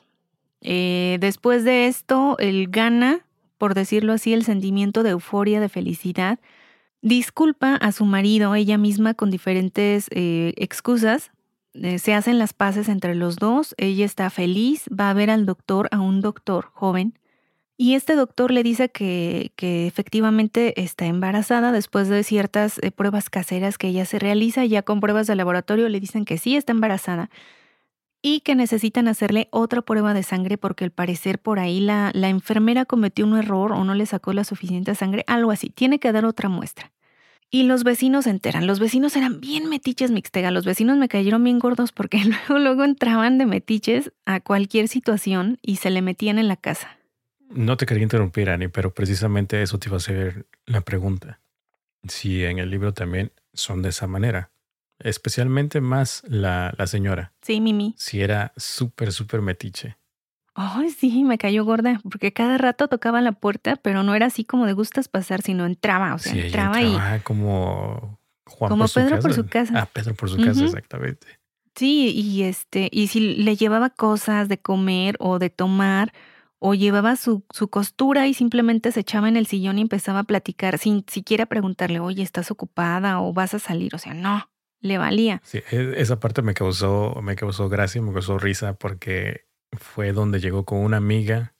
[0.62, 3.19] Eh, después de esto, él gana,
[3.60, 6.39] por decirlo así, el sentimiento de euforia, de felicidad.
[7.04, 11.30] Disculpa a su marido, ella misma, con diferentes eh, excusas,
[11.76, 15.45] eh, se hacen las paces entre los dos, ella está feliz, va a ver al
[15.45, 17.13] doctor, a un doctor joven,
[17.77, 23.77] y este doctor le dice que, efectivamente está embarazada después de ciertas eh, pruebas caseras
[23.77, 27.29] que ella se realiza, ya con pruebas de laboratorio le dicen que sí está embarazada
[28.21, 32.29] y que necesitan hacerle otra prueba de sangre porque al parecer por ahí la, la
[32.29, 36.11] enfermera cometió un error o no le sacó la suficiente sangre, algo así, tiene que
[36.11, 36.91] dar otra muestra.
[37.49, 38.67] Y los vecinos se enteran.
[38.67, 40.51] Los vecinos eran bien metiches mixtega.
[40.51, 45.57] Los vecinos me cayeron bien gordos porque luego, luego entraban de metiches a cualquier situación
[45.61, 46.96] y se le metían en la casa.
[47.49, 51.39] No te quería interrumpir, Ani, pero precisamente eso te iba a hacer la pregunta.
[52.07, 54.51] Si en el libro también son de esa manera.
[54.99, 57.33] Especialmente más la, la señora.
[57.41, 57.93] Sí, Mimi.
[57.97, 59.95] Si era súper, súper metiche.
[60.55, 64.43] Ay, sí, me cayó gorda, porque cada rato tocaba la puerta, pero no era así
[64.43, 68.93] como de gustas pasar, sino entraba, o sea, Sí, entraba, entraba como Juan Como por
[68.93, 69.21] Pedro casa.
[69.21, 69.73] por su casa.
[69.75, 71.27] Ah, Pedro por su casa, exactamente.
[71.27, 76.12] y sí, y este, y si le llevaba cosas de comer o de tomar,
[76.60, 80.24] o llevaba su, su costura y simplemente se echaba en el sillón y empezaba a
[80.24, 83.93] platicar sin siquiera preguntarle, oye, ¿estás ocupada o vas a salir?
[83.93, 85.41] O sea, no, le valía.
[85.43, 90.39] Sí, e- esa parte me causó, me causó gracia, me causó risa porque fue donde
[90.39, 91.54] llegó con una amiga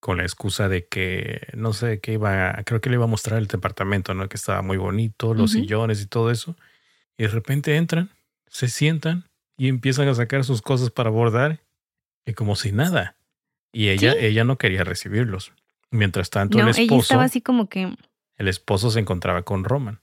[0.00, 3.38] con la excusa de que no sé qué iba, creo que le iba a mostrar
[3.38, 4.28] el departamento, ¿no?
[4.28, 6.56] Que estaba muy bonito, los sillones y todo eso.
[7.16, 8.10] Y de repente entran,
[8.48, 11.60] se sientan y empiezan a sacar sus cosas para bordar
[12.26, 13.14] y como si nada.
[13.72, 14.18] Y ella, Sí.
[14.26, 15.52] ella no quería recibirlos.
[15.90, 17.94] Mientras tanto, No, el ella esposo, estaba así como que
[18.36, 20.00] el esposo se encontraba con Roman.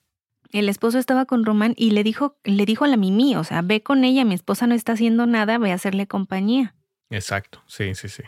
[0.51, 3.61] el esposo estaba con Román y le dijo, le dijo a la Mimi, o sea,
[3.61, 6.75] ve con ella, mi esposa no está haciendo nada, ve a hacerle compañía.
[7.11, 8.23] Exacto, sí, sí, sí.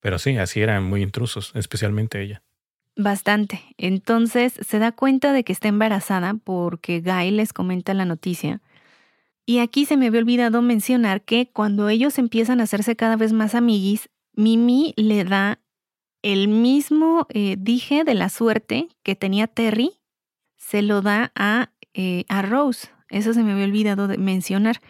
[0.00, 2.42] Pero sí, así eran muy intrusos, especialmente ella.
[2.96, 3.60] Bastante.
[3.76, 8.60] Entonces se da cuenta de que está embarazada porque Guy les comenta la noticia.
[9.46, 13.32] Y aquí se me había olvidado mencionar que cuando ellos empiezan a hacerse cada vez
[13.32, 15.60] más amiguis, Mimi le da
[16.22, 19.92] el mismo eh, dije de la suerte que tenía Terry,
[20.56, 22.88] se lo da a, eh, a Rose.
[23.10, 24.80] Eso se me había olvidado de mencionar.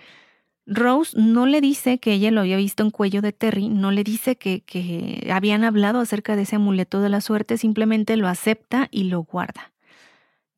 [0.67, 4.03] Rose no le dice que ella lo había visto en cuello de Terry, no le
[4.05, 8.89] dice que, que habían hablado acerca de ese amuleto de la suerte, simplemente lo acepta
[8.91, 9.73] y lo guarda.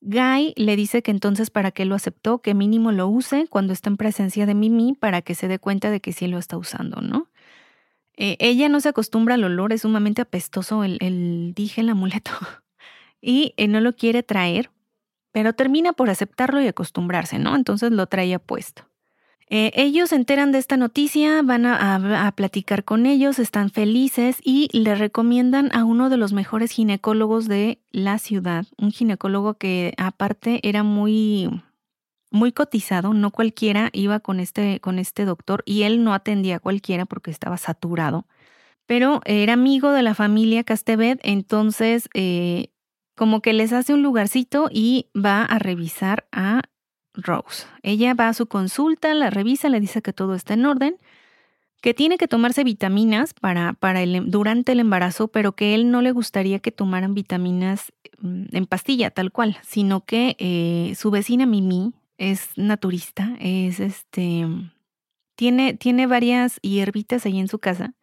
[0.03, 3.90] Guy le dice que entonces para qué lo aceptó, que mínimo lo use cuando está
[3.90, 7.01] en presencia de Mimi para que se dé cuenta de que sí lo está usando,
[7.01, 7.29] ¿no?
[8.16, 12.33] Eh, ella no se acostumbra al olor, es sumamente apestoso el, dije, el amuleto,
[13.20, 14.70] y eh, no lo quiere traer,
[15.33, 17.55] pero termina por aceptarlo y acostumbrarse, ¿no?
[17.57, 18.88] Entonces lo traía puesto.
[19.48, 24.68] Eh, ellos se enteran de esta noticia, van a platicar con ellos, están felices y
[24.76, 30.59] le recomiendan a uno de los mejores ginecólogos de la ciudad, un ginecólogo que aparte
[30.68, 31.48] era muy,
[32.31, 36.61] muy cotizado, no cualquiera iba con este, con este doctor y él no atendía a
[36.61, 38.27] cualquiera porque estaba saturado,
[38.87, 42.71] pero era amigo de la familia Castebet, entonces eh,
[43.17, 46.62] como que les hace un lugarcito y va a revisar a
[47.15, 47.67] Rose.
[47.83, 50.99] Ella va a su consulta, la revisa, le dice que todo está en orden,
[51.81, 56.03] que tiene que tomarse vitaminas para, para el, durante el embarazo, pero que él no
[56.03, 61.47] le gustaría que tomaran vitaminas mm, en pastilla, tal cual, sino que eh, su vecina
[61.47, 64.46] Mimi es naturista, es este.
[65.35, 67.94] Tiene, tiene varias hierbitas ahí en su casa.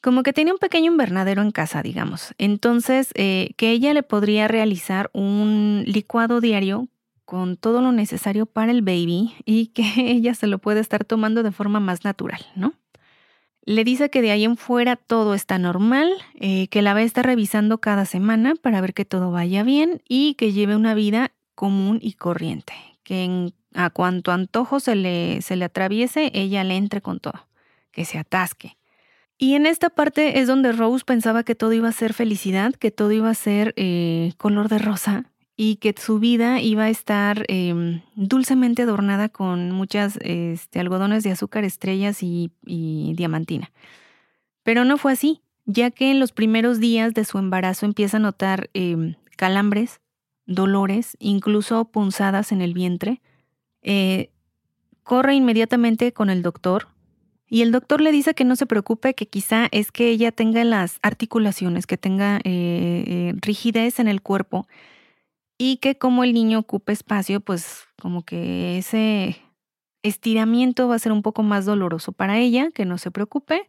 [0.00, 2.34] Como que tiene un pequeño invernadero en casa, digamos.
[2.38, 6.88] Entonces, eh, que ella le podría realizar un licuado diario
[7.24, 11.42] con todo lo necesario para el baby y que ella se lo puede estar tomando
[11.42, 12.74] de forma más natural, ¿no?
[13.64, 17.04] Le dice que de ahí en fuera todo está normal, eh, que la va a
[17.04, 21.30] estar revisando cada semana para ver que todo vaya bien y que lleve una vida
[21.54, 22.72] común y corriente,
[23.02, 27.48] que a cuanto antojo se le, se le atraviese, ella le entre con todo,
[27.90, 28.76] que se atasque.
[29.38, 32.90] Y en esta parte es donde Rose pensaba que todo iba a ser felicidad, que
[32.90, 35.24] todo iba a ser eh, color de rosa
[35.56, 41.32] y que su vida iba a estar eh, dulcemente adornada con muchas este, algodones de
[41.32, 43.72] azúcar, estrellas y, diamantina.
[44.62, 48.20] Pero no fue así, ya que en los primeros días de su embarazo empieza a
[48.20, 50.00] notar eh, calambres,
[50.54, 53.20] dolores, incluso punzadas en el vientre.
[53.82, 54.30] Eh,
[55.02, 56.88] corre inmediatamente con el doctor
[57.48, 60.64] Y el doctor le dice que no se preocupe, que quizá es que ella tenga
[60.64, 64.66] las articulaciones, que tenga eh, eh, rigidez en el cuerpo
[65.58, 69.36] y que como el niño ocupa espacio, pues como que ese
[70.02, 73.68] estiramiento va a ser un poco más doloroso para ella, que no se preocupe,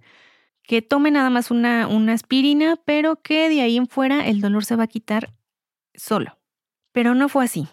[0.64, 4.66] que tome nada más una, una aspirina, pero que de ahí en fuera el dolor
[4.66, 5.34] se va a quitar
[5.94, 6.38] solo.
[6.94, 7.68] Pero no fue así.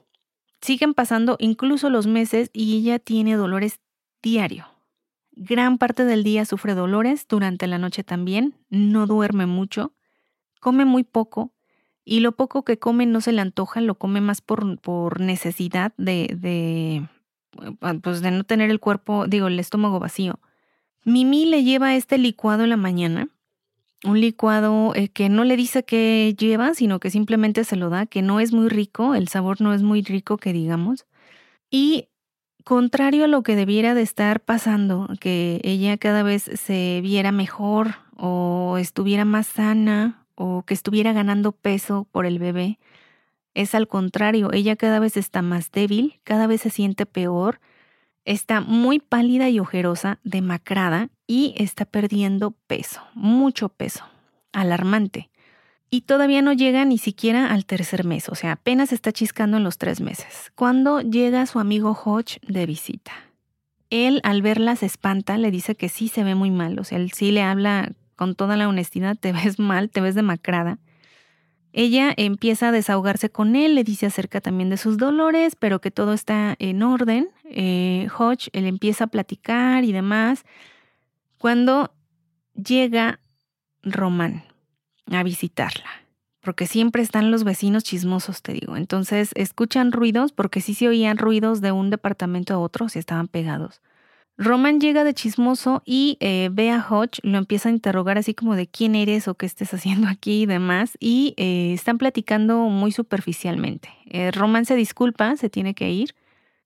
[0.61, 3.81] Siguen pasando incluso los meses y ella tiene dolores
[4.23, 4.67] diario.
[5.33, 9.95] Gran parte del día sufre dolores, durante la noche también, no duerme mucho,
[10.61, 11.53] come muy poco
[12.05, 15.93] y lo poco que come no se le antoja, lo come más por, por necesidad
[15.97, 17.07] de, de,
[18.03, 20.41] pues de no tener el cuerpo, digo, el estómago vacío.
[21.05, 23.29] Mimi le lleva este licuado en la mañana,
[24.05, 28.07] un licuado eh, que no le dice qué lleva, sino que simplemente se lo da,
[28.07, 31.07] que no es muy rico, el sabor no es muy rico, que digamos.
[31.71, 32.09] Y
[32.65, 37.97] contrario a lo que debiera de estar pasando, que ella cada vez se viera mejor
[38.17, 42.79] o estuviera más sana o que estuviera ganando peso por el bebé,
[43.55, 47.61] es al contrario, ella cada vez está más débil, cada vez se siente peor,
[48.33, 54.05] está muy pálida y ojerosa, demacrada y está perdiendo peso, mucho peso,
[54.53, 55.31] alarmante
[55.91, 59.65] y todavía no llega ni siquiera al tercer mes, o sea, apenas está chiscando en
[59.65, 63.13] los tres meses, cuando llega su amigo Hodge de visita.
[63.91, 66.99] Él al verla se espanta, le dice que sí se ve muy mal, o sea,
[66.99, 70.79] él sí le habla con toda la honestidad, te ves mal, te ves demacrada.
[71.73, 75.91] Ella empieza a desahogarse con él, le dice acerca también de sus dolores, pero que
[75.91, 77.29] todo está en orden.
[77.45, 80.45] Eh, Hodge, él empieza a platicar y demás.
[81.39, 81.93] Cuando
[82.55, 83.21] llega
[83.83, 84.45] Román,
[85.07, 85.89] a visitarla,
[86.41, 88.77] porque siempre están los vecinos chismosos, te digo.
[88.77, 93.29] Entonces escuchan ruidos, porque sí se oían ruidos de un departamento a otro, si estaban
[93.29, 93.81] pegados.
[94.43, 98.57] Roman llega de chismoso y eh, ve a Hodge, lo empieza a interrogar así como
[98.57, 102.91] de quién eres o qué estés haciendo aquí y demás, y eh, están platicando muy
[102.91, 103.91] superficialmente.
[104.07, 106.15] Eh, Roman se disculpa, se tiene que ir,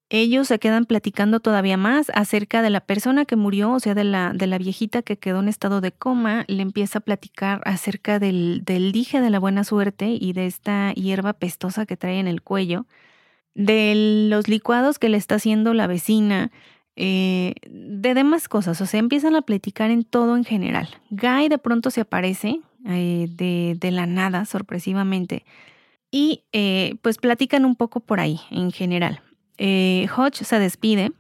[0.09, 4.05] ellos se quedan platicando todavía más acerca de la persona que murió, o sea, de
[4.05, 6.45] la, de la viejita que quedó en estado de coma.
[6.47, 10.93] Le empieza a platicar acerca del, del dije de la buena suerte y de esta
[10.93, 12.87] hierba pestosa que trae en el cuello,
[13.55, 16.53] de los licuados que le está haciendo la vecina,
[16.97, 18.81] eh, de demás cosas.
[18.81, 20.89] O sea, empiezan a platicar en todo en general.
[21.11, 25.45] Guy de pronto se aparece eh, de, de, la nada, sorpresivamente.
[26.11, 29.21] Y eh, pues platican un poco por ahí, en general.
[29.59, 31.13] Hodge se despide,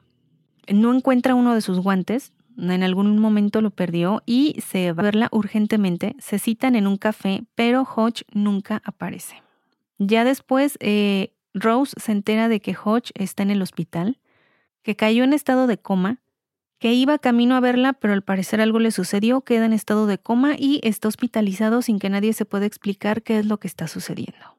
[0.68, 5.04] no encuentra uno de sus guantes, en algún momento lo perdió y se va a
[5.04, 6.14] verla urgentemente.
[6.18, 9.42] Se citan en un café, pero Hodge nunca aparece.
[9.98, 10.78] Ya después,
[11.54, 14.18] Rose se entera de que Hodge está en el hospital,
[14.84, 16.20] que cayó en estado de coma,
[16.78, 20.18] que iba camino a verla, pero al parecer algo le sucedió, queda en estado de
[20.18, 23.88] coma y está hospitalizado sin que nadie se pueda explicar qué es lo que está
[23.88, 24.56] sucediendo.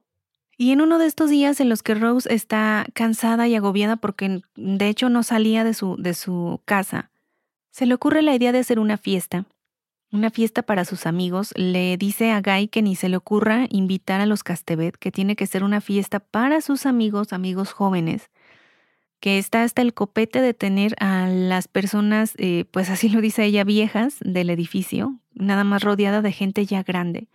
[0.57, 4.41] Y en uno de estos días en los que Rose está cansada y agobiada porque
[4.55, 7.11] de hecho no salía de su, de su casa,
[7.69, 9.45] se le ocurre la idea de hacer una fiesta.
[10.11, 11.51] Una fiesta para sus amigos.
[11.57, 15.35] Le dice a Guy que ni se le ocurra invitar a los Castevet, que tiene
[15.35, 18.29] que ser una fiesta para sus amigos, amigos jóvenes,
[19.25, 23.43] que está hasta el copete de tener a las personas, eh, pues así lo dice
[23.43, 27.27] ella, viejas del edificio, nada más rodeada de gente ya grande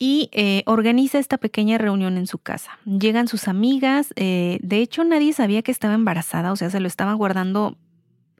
[0.00, 2.80] y eh, organiza esta pequeña reunión en su casa.
[2.86, 6.88] Llegan sus amigas, eh, de hecho nadie sabía que estaba embarazada, o sea, se lo
[6.88, 7.78] estaba guardando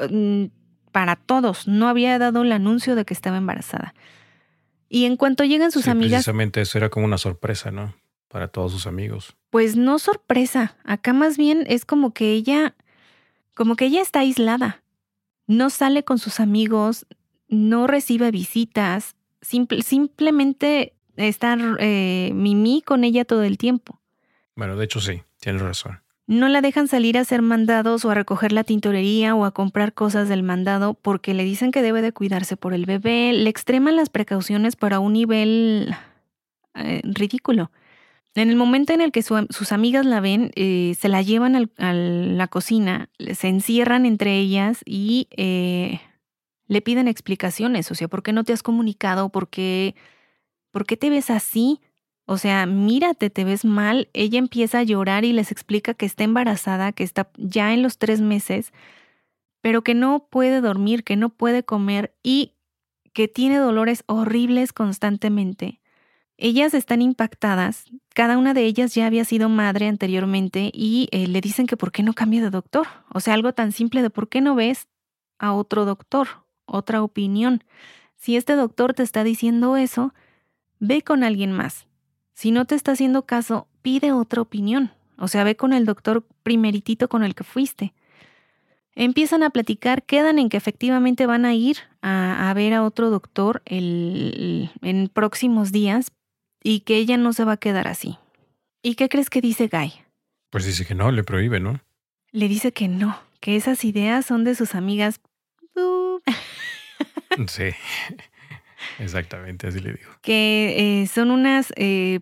[0.00, 0.46] mm,
[0.90, 3.94] para todos, no había dado el anuncio de que estaba embarazada.
[4.88, 6.24] Y en cuanto llegan sus amigas...
[6.24, 7.94] Precisamente eso era como una sorpresa, ¿no?
[8.28, 9.36] Para todos sus amigos.
[9.50, 12.74] Pues no sorpresa, acá más bien es como que ella,
[13.54, 14.82] como que ella está aislada,
[15.46, 17.06] no sale con sus amigos,
[17.48, 24.00] no recibe visitas, simplemente estar eh, Mimi con ella todo el tiempo.
[24.56, 26.00] Bueno, de hecho sí, tienes razón.
[26.28, 29.94] No la dejan salir a hacer mandados o a recoger la tintorería o a comprar
[29.94, 33.94] cosas del mandado porque le dicen que debe de cuidarse por el bebé, le extreman
[33.94, 35.94] las precauciones para un nivel
[36.74, 37.70] eh, ridículo.
[38.36, 41.92] En el momento en el que sus amigas la ven, eh, se la llevan a
[41.92, 46.00] la cocina, se encierran entre ellas y eh,
[46.66, 47.90] le piden explicaciones.
[47.90, 49.30] O sea, ¿por qué no te has comunicado?
[49.30, 49.94] ¿Por qué
[50.76, 51.80] ¿por qué te ves así?
[52.26, 54.10] O sea, mírate, te ves mal.
[54.12, 57.96] Ella empieza a llorar y les explica que está embarazada, que está ya en los
[57.96, 58.74] tres meses,
[59.62, 62.52] pero que no puede dormir, que no puede comer y
[63.14, 65.80] que tiene dolores horribles constantemente.
[66.38, 67.84] Ellas están impactadas,
[68.14, 71.92] cada una de ellas ya había sido madre anteriormente y eh, le dicen que por
[71.92, 72.86] qué no cambia de doctor.
[73.12, 74.88] O sea, algo tan simple de por qué no ves
[75.38, 76.28] a otro doctor
[76.66, 77.64] otra opinión.
[78.16, 80.12] Si este doctor te está diciendo eso,
[80.78, 81.86] ve con alguien más.
[82.34, 84.92] Si no te está haciendo caso, pide otra opinión.
[85.16, 87.94] O sea, ve con el doctor primeritito con el que fuiste.
[88.94, 93.62] Empiezan a platicar, quedan en que efectivamente van a ir a, ver a otro doctor
[93.66, 96.12] en próximos días
[96.66, 98.18] y que ella no se va a quedar así.
[98.82, 99.92] ¿Y qué crees que dice Guy?
[100.50, 101.80] Pues dice que no, le prohíbe, ¿no?
[102.32, 105.20] Le dice que no, que esas ideas son de sus amigas.
[107.46, 107.68] sí,
[108.98, 110.10] exactamente, así le digo.
[110.22, 112.18] Que eh, son unas eh,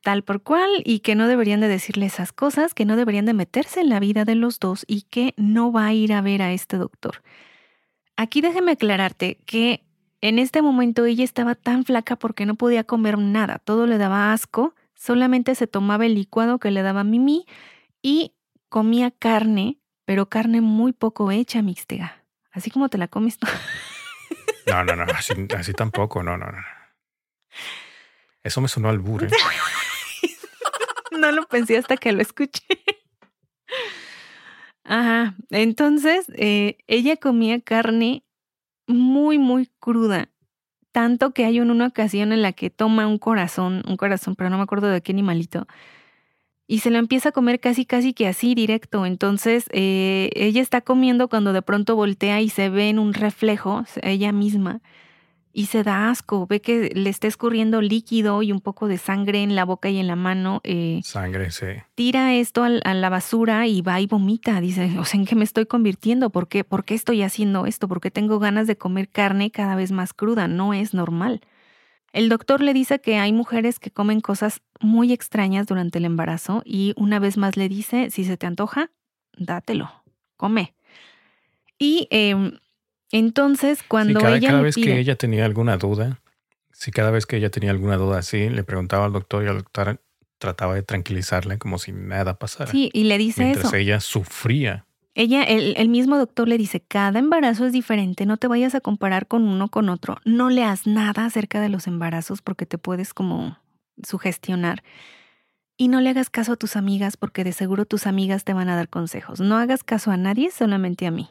[0.00, 3.34] tal por cual y que no deberían de decirle esas cosas, que no deberían de
[3.34, 6.40] meterse en la vida de los dos y que no va a ir a ver
[6.40, 7.24] a este doctor.
[8.16, 9.82] Aquí déjeme aclararte que
[10.24, 14.32] en este momento ella estaba tan flaca porque no podía comer nada, todo le daba
[14.32, 17.44] asco, solamente se tomaba el licuado que le daba Mimi
[18.00, 18.32] y
[18.70, 22.24] comía carne, pero carne muy poco hecha, mixtega.
[22.52, 23.46] Así como te la comes tú.
[24.66, 26.58] No, no, no, así, así tampoco, no, no, no.
[28.42, 29.28] Eso me sonó al burro.
[31.10, 32.62] no lo pensé hasta que lo escuché.
[34.84, 35.34] Ajá.
[35.50, 38.24] Entonces, eh, ella comía carne
[38.86, 40.30] muy, muy cruda.
[40.92, 44.58] Tanto que hay una ocasión en la que toma un corazón, un corazón, pero no
[44.58, 45.66] me acuerdo de qué animalito,
[46.66, 49.04] y se lo empieza a comer casi, casi que así directo.
[49.06, 53.84] Entonces, eh, ella está comiendo cuando de pronto voltea y se ve en un reflejo,
[54.02, 54.80] ella misma,
[55.56, 59.44] y se da asco, ve que le está escurriendo líquido y un poco de sangre
[59.44, 60.60] en la boca y en la mano.
[60.64, 61.66] Eh, sangre, sí.
[61.94, 64.60] Tira esto a la basura y va y vomita.
[64.60, 66.30] Dice, o sea, ¿en qué me estoy convirtiendo?
[66.30, 67.86] ¿Por qué, ¿Por qué estoy haciendo esto?
[67.86, 70.48] ¿Por qué tengo ganas de comer carne cada vez más cruda?
[70.48, 71.40] No es normal.
[72.12, 76.62] El doctor le dice que hay mujeres que comen cosas muy extrañas durante el embarazo
[76.64, 78.90] y una vez más le dice, si se te antoja,
[79.36, 79.90] dátelo,
[80.36, 80.74] come.
[81.78, 82.58] Y em,
[83.18, 84.50] entonces, cuando cada, ella.
[84.50, 86.20] Cada vez que ella tenía alguna duda,
[86.72, 89.58] si cada vez que ella tenía alguna duda así, le preguntaba al doctor y el
[89.58, 90.00] doctor
[90.38, 92.72] trataba de tranquilizarle como si nada pasara.
[92.72, 93.76] Sí, y le dice mientras eso.
[93.76, 94.86] ella sufría.
[95.14, 98.80] Ella, el, el, mismo doctor le dice, cada embarazo es diferente, no te vayas a
[98.80, 103.14] comparar con uno con otro, no leas nada acerca de los embarazos porque te puedes
[103.14, 103.58] como
[104.02, 104.82] sugestionar.
[105.76, 108.68] Y no le hagas caso a tus amigas porque de seguro tus amigas te van
[108.68, 109.40] a dar consejos.
[109.40, 111.28] No hagas caso a nadie, solamente a mí.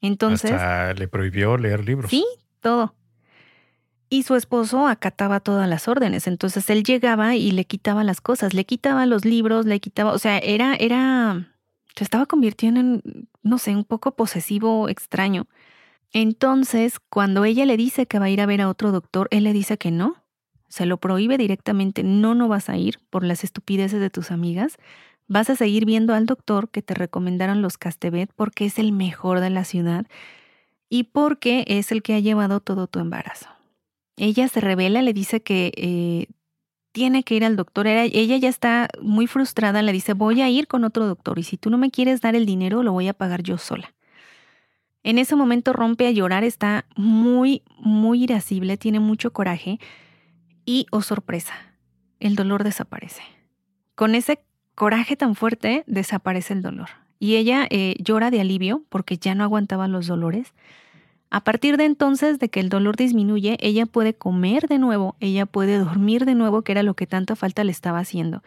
[0.00, 0.52] Entonces.
[0.52, 2.10] Hasta le prohibió leer libros.
[2.10, 2.24] Sí,
[2.60, 2.94] todo.
[4.08, 6.26] Y su esposo acataba todas las órdenes.
[6.26, 10.12] Entonces él llegaba y le quitaba las cosas, le quitaba los libros, le quitaba.
[10.12, 11.54] O sea, era, era.
[11.94, 15.46] Se estaba convirtiendo en, no sé, un poco posesivo, extraño.
[16.12, 19.44] Entonces, cuando ella le dice que va a ir a ver a otro doctor, él
[19.44, 20.16] le dice que no.
[20.68, 22.02] Se lo prohíbe directamente.
[22.02, 24.76] No, no vas a ir por las estupideces de tus amigas
[25.30, 29.38] vas a seguir viendo al doctor que te recomendaron los Castevet porque es el mejor
[29.38, 30.06] de la ciudad
[30.88, 33.46] y porque es el que ha llevado todo tu embarazo.
[34.16, 36.26] Ella se revela, le dice que eh,
[36.90, 37.86] tiene que ir al doctor.
[37.86, 41.56] ella ya está muy frustrada, le dice, voy a ir con otro doctor y si
[41.56, 43.94] tú no me quieres dar el dinero, lo voy a pagar yo sola.
[45.04, 49.78] En ese momento rompe a llorar, está muy, muy irascible, tiene mucho coraje
[50.64, 51.54] y, oh sorpresa,
[52.18, 53.22] el dolor desaparece.
[53.94, 54.40] Con ese
[54.80, 56.88] coraje tan fuerte, desaparece el dolor.
[57.18, 60.54] Y ella eh, llora de alivio porque ya no aguantaba los dolores.
[61.28, 65.44] A partir de entonces, de que el dolor disminuye, ella puede comer de nuevo, ella
[65.44, 68.42] puede dormir de nuevo, que era lo que tanta falta le estaba haciendo.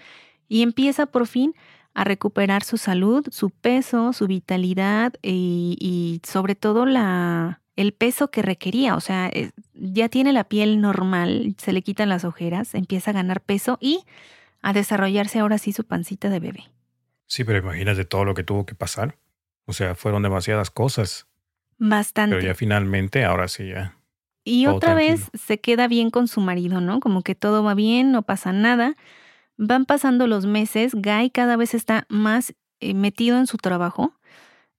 [0.50, 1.54] Y empieza por fin
[1.94, 8.32] a recuperar su salud, su peso, su vitalidad y, y sobre todo la, el peso
[8.32, 8.96] que requería.
[8.96, 13.14] O sea, eh, ya tiene la piel normal, se le quitan las ojeras, empieza a
[13.14, 14.00] ganar peso y
[14.64, 16.64] a desarrollarse ahora sí su pancita de bebé.
[17.28, 19.18] Sí, pero imagínate todo lo que tuvo que pasar.
[19.66, 21.28] O sea, fueron demasiadas cosas.
[21.78, 22.38] Bastante.
[22.38, 23.98] Pero ya finalmente, ahora sí ya.
[24.46, 27.00] Y otra vez se queda bien con su marido, ¿no?
[27.00, 28.96] Como que todo va bien, no pasa nada.
[29.58, 34.14] Van pasando los meses, Guy cada vez está más eh, metido en su trabajo.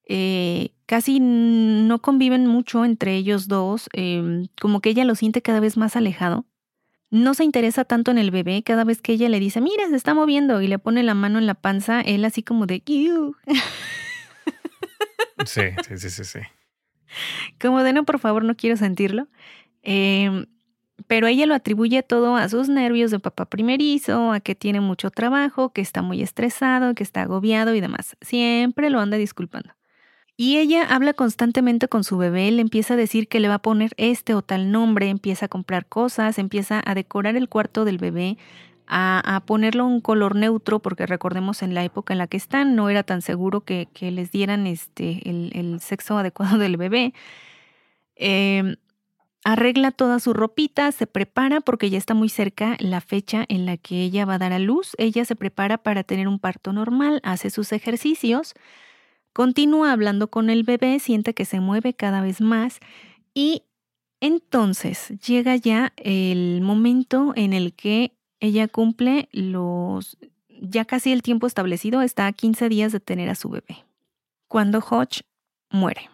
[0.06, 5.60] Eh, casi no conviven mucho entre ellos dos, em, como que ella lo siente cada
[5.60, 6.44] vez más alejado
[7.14, 8.62] no se interesa tanto en el bebé.
[8.62, 11.38] Cada vez que ella le dice, mira, se está moviendo y le pone la mano
[11.38, 12.82] en la panza, él así como de...
[15.46, 16.38] Sí, sí, sí, sí, sí.
[17.60, 19.28] Como de no, por favor, no quiero sentirlo.
[19.82, 20.46] Em,
[21.06, 25.10] pero ella lo atribuye todo a sus nervios de papá primerizo, a que tiene mucho
[25.10, 28.16] trabajo, que está muy estresado, que está agobiado y demás.
[28.22, 29.74] Siempre lo anda disculpando.
[30.36, 33.62] Y ella habla constantemente con su bebé, le empieza a decir que le va a
[33.62, 37.98] poner este o tal nombre, empieza a comprar cosas, empieza a decorar el cuarto del
[37.98, 38.36] bebé,
[38.86, 42.90] a, ponerlo un color neutro, porque recordemos en la época en la que están, no
[42.90, 47.14] era tan seguro que, les dieran este, el, sexo adecuado del bebé.
[48.16, 48.76] Em,
[49.44, 53.76] arregla toda su ropita, se prepara porque ya está muy cerca la fecha en la
[53.76, 54.92] que ella va a dar a luz.
[54.98, 58.54] Ella se prepara para tener un parto normal, hace sus ejercicios,
[59.34, 62.80] continúa hablando con el bebé, siente que se mueve cada vez más
[63.34, 63.64] y
[64.20, 70.16] entonces llega ya el momento en el que ella cumple los
[70.48, 73.84] ya casi el tiempo establecido, está a 15 días de tener a su bebé.
[74.48, 75.22] Cuando Hodge
[75.70, 76.08] muere.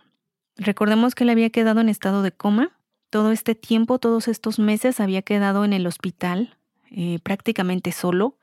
[0.56, 2.72] Recordemos que él había quedado en estado de coma
[3.10, 6.56] todo este tiempo, todos estos meses, había quedado en el hospital
[6.90, 8.36] eh, prácticamente solo.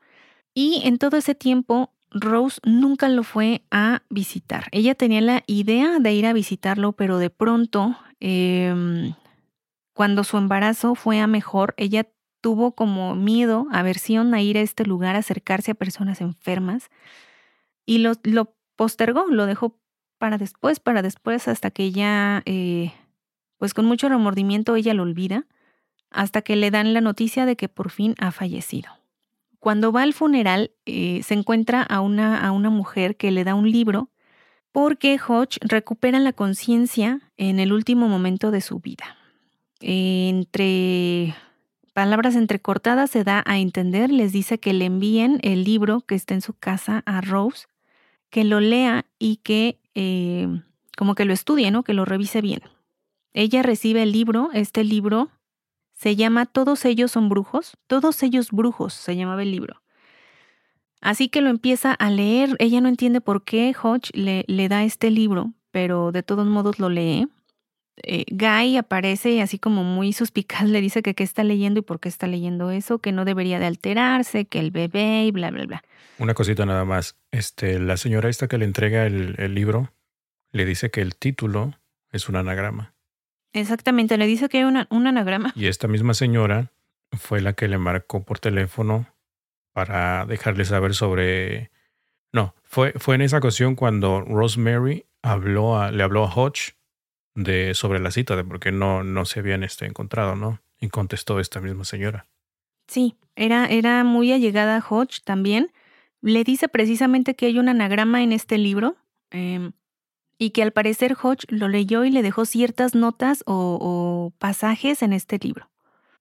[0.54, 4.66] Y en todo ese tiempo, Rose nunca lo fue a visitar.
[4.72, 9.14] Ella tenía la idea de ir a visitarlo, pero de pronto, em,
[9.92, 12.08] cuando su embarazo fue a mejor, ella
[12.40, 16.88] tuvo como miedo, aversión a ir a este lugar, a acercarse a personas enfermas
[17.84, 18.14] y lo,
[18.76, 19.78] postergó, lo dejó
[20.18, 22.92] para después, para después, hasta que ella eh,
[23.58, 25.46] pues con mucho remordimiento ella lo olvida,
[26.10, 28.97] hasta que le dan la noticia de que por fin ha fallecido.
[29.60, 33.54] Cuando va al funeral, eh, se encuentra a una, a una mujer que le da
[33.54, 34.10] un libro
[34.72, 39.16] porque Hodge recupera la conciencia en el último momento de su vida.
[39.80, 41.34] entre
[41.92, 46.34] palabras entrecortadas se da a entender, les dice que le envíen el libro que está
[46.34, 47.66] en su casa a Rose,
[48.30, 50.46] que lo lea y que eh,
[50.96, 51.82] como que lo estudie, ¿no?
[51.82, 52.60] Que lo revise bien.
[53.32, 55.30] Ella recibe el libro, este libro
[55.98, 59.82] se llama Todos ellos son brujos, todos ellos brujos se llamaba el libro.
[61.00, 64.84] Así que lo empieza a leer, ella no entiende por qué Hodge le, le da
[64.84, 67.28] este libro, pero de todos modos lo lee.
[68.04, 71.98] Eh, Guy aparece así como muy suspicaz, le dice que qué está leyendo y por
[71.98, 75.66] qué está leyendo eso, que no debería de alterarse, que el bebé y bla, bla,
[75.66, 75.82] bla.
[76.18, 77.16] Una cosita nada más.
[77.32, 79.92] Este, la señora esta que le entrega el, el libro
[80.52, 81.74] le dice que el título
[82.12, 82.94] es un anagrama.
[83.52, 85.52] Exactamente, le dice que hay una, un anagrama.
[85.54, 86.70] Y esta misma señora
[87.12, 89.06] fue la que le marcó por teléfono
[89.72, 91.70] para dejarle saber sobre...
[92.32, 96.74] No, fue, fue en esa ocasión cuando Rosemary habló a, le habló a Hodge
[97.34, 100.60] de, sobre la cita, de por qué no, no se habían este, encontrado, ¿no?
[100.80, 102.26] Y contestó esta misma señora.
[102.86, 105.70] Sí, era, era muy allegada a Hodge también.
[106.20, 108.96] Le dice precisamente que hay un anagrama en este libro.
[109.30, 109.70] Eh,
[110.38, 115.12] y que al parecer Hodge lo leyó y le dejó ciertas notas o, pasajes en
[115.12, 115.68] este libro.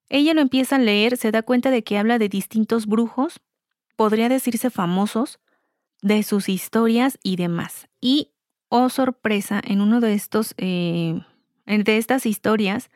[0.09, 3.39] Ella lo empieza a leer, se da cuenta de que habla de distintos brujos,
[3.95, 5.39] podría decirse famosos,
[6.01, 7.87] de sus historias y demás.
[7.99, 8.31] Y,
[8.69, 11.21] oh sorpresa, en uno de estos, eh,
[11.65, 12.89] de estas historias,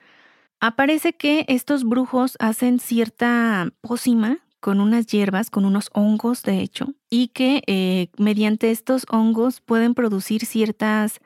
[0.60, 6.94] aparece que estos brujos hacen cierta pócima con unas hierbas, con unos hongos de hecho,
[7.10, 11.20] y que eh, mediante estos hongos pueden producir ciertas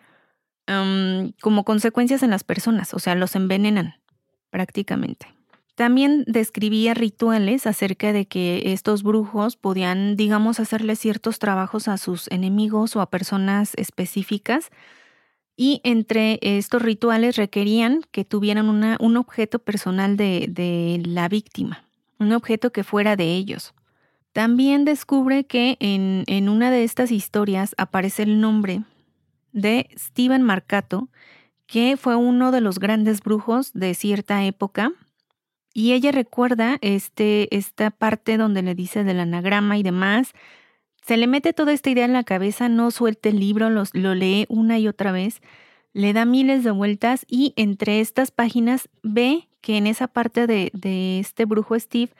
[1.42, 4.02] como consecuencias en las personas, o sea, los envenenan
[4.50, 5.28] prácticamente.
[5.76, 12.32] También describía rituales acerca de que estos brujos podían, digamos, hacerle ciertos trabajos a sus
[12.32, 14.70] enemigos o a personas específicas.
[15.56, 21.85] Y entre estos rituales requerían que tuvieran un objeto personal de la víctima
[22.26, 23.74] un objeto que fuera de ellos.
[24.34, 28.82] También descubre que en, en una de estas historias aparece el nombre
[29.54, 31.10] de Stephen Marcato,
[31.68, 34.92] que fue uno de los grandes brujos de cierta época.
[35.74, 40.34] Y ella recuerda este, esta parte donde le dice del anagrama y demás.
[41.02, 44.46] Se le mete toda esta idea en la cabeza, no suelta el libro, lo lee
[44.50, 45.42] una y otra vez,
[45.94, 51.20] le da miles de vueltas y entre estas páginas ve que en esa parte de,
[51.20, 52.12] este brujo Steve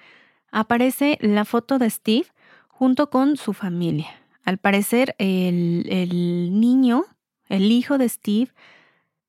[0.52, 2.26] aparece la foto de Steve
[2.70, 4.08] junto con su familia.
[4.46, 7.06] Al parecer, el, el, niño,
[7.48, 8.52] el hijo de Steve,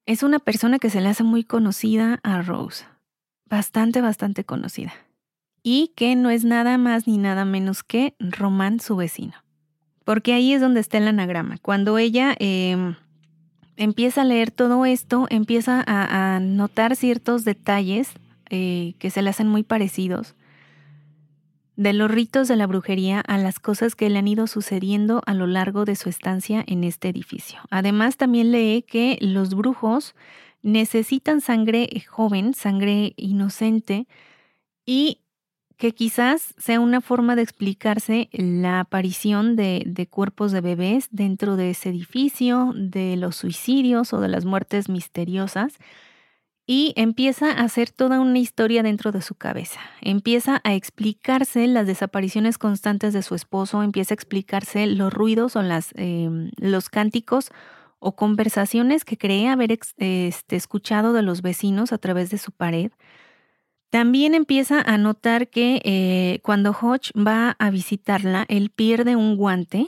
[0.06, 2.86] es una persona que se le hace muy conocida a Rose.
[3.44, 4.94] Bastante, bastante conocida.
[5.62, 9.34] Y que no es nada más ni nada menos que Román, su vecino.
[10.06, 11.58] Porque ahí es donde está el anagrama.
[11.60, 12.94] Cuando ella em,
[13.76, 18.10] empieza a leer todo esto, empieza a, notar ciertos detalles
[18.50, 20.34] eh, que se le hacen muy parecidos
[21.76, 25.34] de los ritos de la brujería a las cosas que le han ido sucediendo a
[25.34, 27.60] lo largo de su estancia en este edificio.
[27.70, 30.14] Además, también lee que los brujos
[30.62, 34.06] necesitan sangre joven, sangre inocente,
[34.86, 35.20] y
[35.76, 41.70] que quizás sea una forma de explicarse la aparición de, cuerpos de bebés dentro de
[41.70, 45.74] ese edificio, de los suicidios o de las muertes misteriosas,
[46.66, 49.78] y empieza a hacer toda una historia dentro de su cabeza.
[50.00, 55.62] Empieza a explicarse las desapariciones constantes de su esposo, empieza a explicarse los ruidos o
[55.62, 57.52] las, em, los cánticos
[57.98, 62.90] o conversaciones que cree haber este, escuchado de los vecinos a través de su pared.
[63.90, 69.86] También empieza a notar que eh, cuando Hodge va a visitarla, él pierde un guante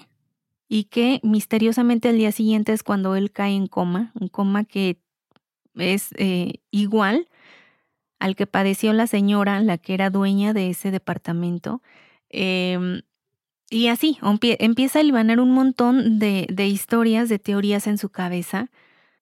[0.68, 5.00] y que misteriosamente el día siguiente es cuando él cae en coma, un coma que
[5.74, 7.28] es eh, igual
[8.18, 11.82] al que padeció la señora, la que era dueña de ese departamento.
[12.30, 13.02] Em,
[13.70, 18.70] y así, empieza a libanar un montón de historias, de teorías en su cabeza,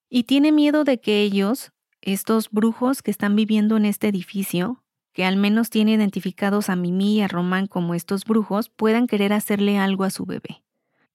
[0.09, 1.72] y tiene miedo de que ellos,
[2.07, 4.82] estos brujos que están viviendo en este edificio,
[5.12, 9.32] que al menos tiene identificados a Mimi y a Román como estos brujos, puedan querer
[9.32, 10.62] hacerle algo a su bebé.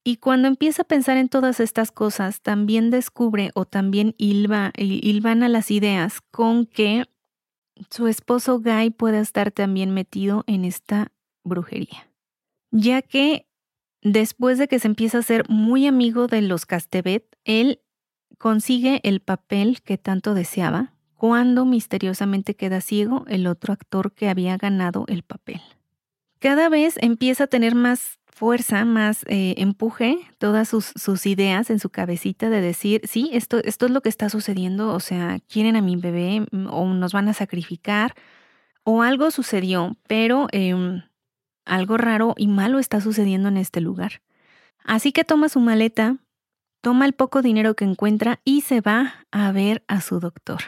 [0.04, 5.48] Y cuando empieza a pensar en todas estas cosas, también descubre o también hilva, hilvana
[5.48, 7.06] las ideas con que
[7.90, 11.12] su esposo Guy pueda estar también metido en esta
[11.44, 12.12] brujería.
[12.72, 13.48] Ya que
[14.02, 17.80] después de que se empieza a ser muy amigo de los Castevet, él
[18.42, 24.58] consigue el papel que tanto deseaba cuando misteriosamente queda ciego el otro actor que había
[24.58, 25.62] ganado el papel.
[26.40, 31.78] Cada vez empieza a tener más fuerza, más eh, empuje todas sus, sus, ideas en
[31.78, 35.76] su cabecita de decir, sí, esto, esto es lo que está sucediendo, o sea, quieren
[35.76, 38.16] a mi bebé mm, o nos van a sacrificar
[38.84, 41.04] o algo sucedió, pero em,
[41.64, 44.24] algo raro y malo está sucediendo en este lugar.
[44.84, 46.18] Así que toma su maleta,
[46.82, 50.62] toma el poco dinero que encuentra y se va a ver a su doctor.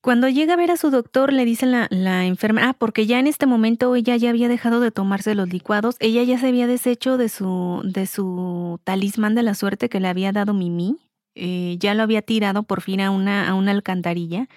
[0.00, 3.20] Cuando llega a ver a su doctor, le dice la, la enfermera, ah, porque ya
[3.20, 6.66] en este momento ella ya había dejado de tomarse los licuados, ella ya se había
[6.66, 10.96] deshecho de su, de su talismán de la suerte que le había dado Mimi,
[11.36, 14.48] eh, ya lo había tirado por fin a una, a una alcantarilla.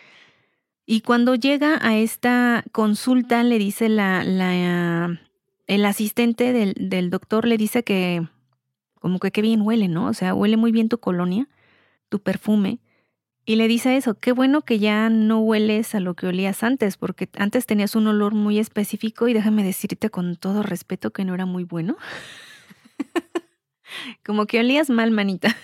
[0.87, 5.19] Y cuando llega a esta consulta, le dice la, la
[5.67, 8.27] el asistente del, del doctor, le dice que
[9.05, 10.07] como que qué bien huele, ¿no?
[10.07, 11.47] O sea, huele muy bien tu colonia,
[12.09, 12.79] tu perfume.
[13.45, 16.97] Y le dice eso, qué bueno que ya no hueles a lo que olías antes,
[16.97, 21.35] porque antes tenías un olor muy específico y déjame decirte con todo respeto que no
[21.35, 21.97] era muy bueno.
[24.25, 25.55] Como que olías mal, manita.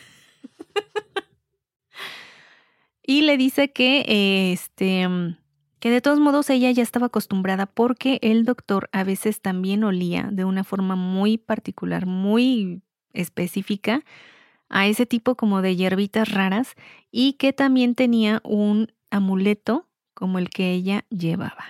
[3.01, 5.07] y le dice que este
[5.79, 10.29] que de todos modos ella ya estaba acostumbrada porque el doctor a veces también olía
[10.31, 12.83] de una forma muy particular, muy
[13.13, 14.03] específica
[14.69, 16.75] a ese tipo como de hierbitas raras
[17.11, 21.65] y que también tenía un amuleto como el que ella llevaba.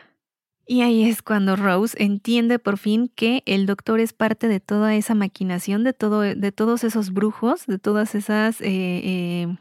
[0.67, 4.95] Y ahí es cuando Rose entiende por fin que el doctor es parte de toda
[4.95, 9.57] esa maquinación, de, todo, de todos esos brujos, de todas esas eh, eh,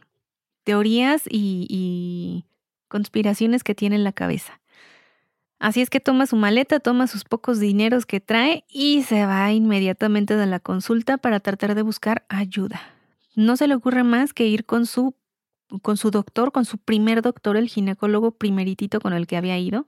[0.62, 2.44] teorías y, y
[2.88, 4.60] conspiraciones que tiene en la cabeza.
[5.60, 9.52] Así es que toma su maleta, toma sus pocos dineros que trae y se va
[9.52, 12.80] inmediatamente de la consulta para tratar de buscar ayuda
[13.34, 15.14] no se le ocurre más que ir con su,
[15.82, 19.86] con su doctor, con su primer doctor, el ginecólogo primeritito con el que había ido.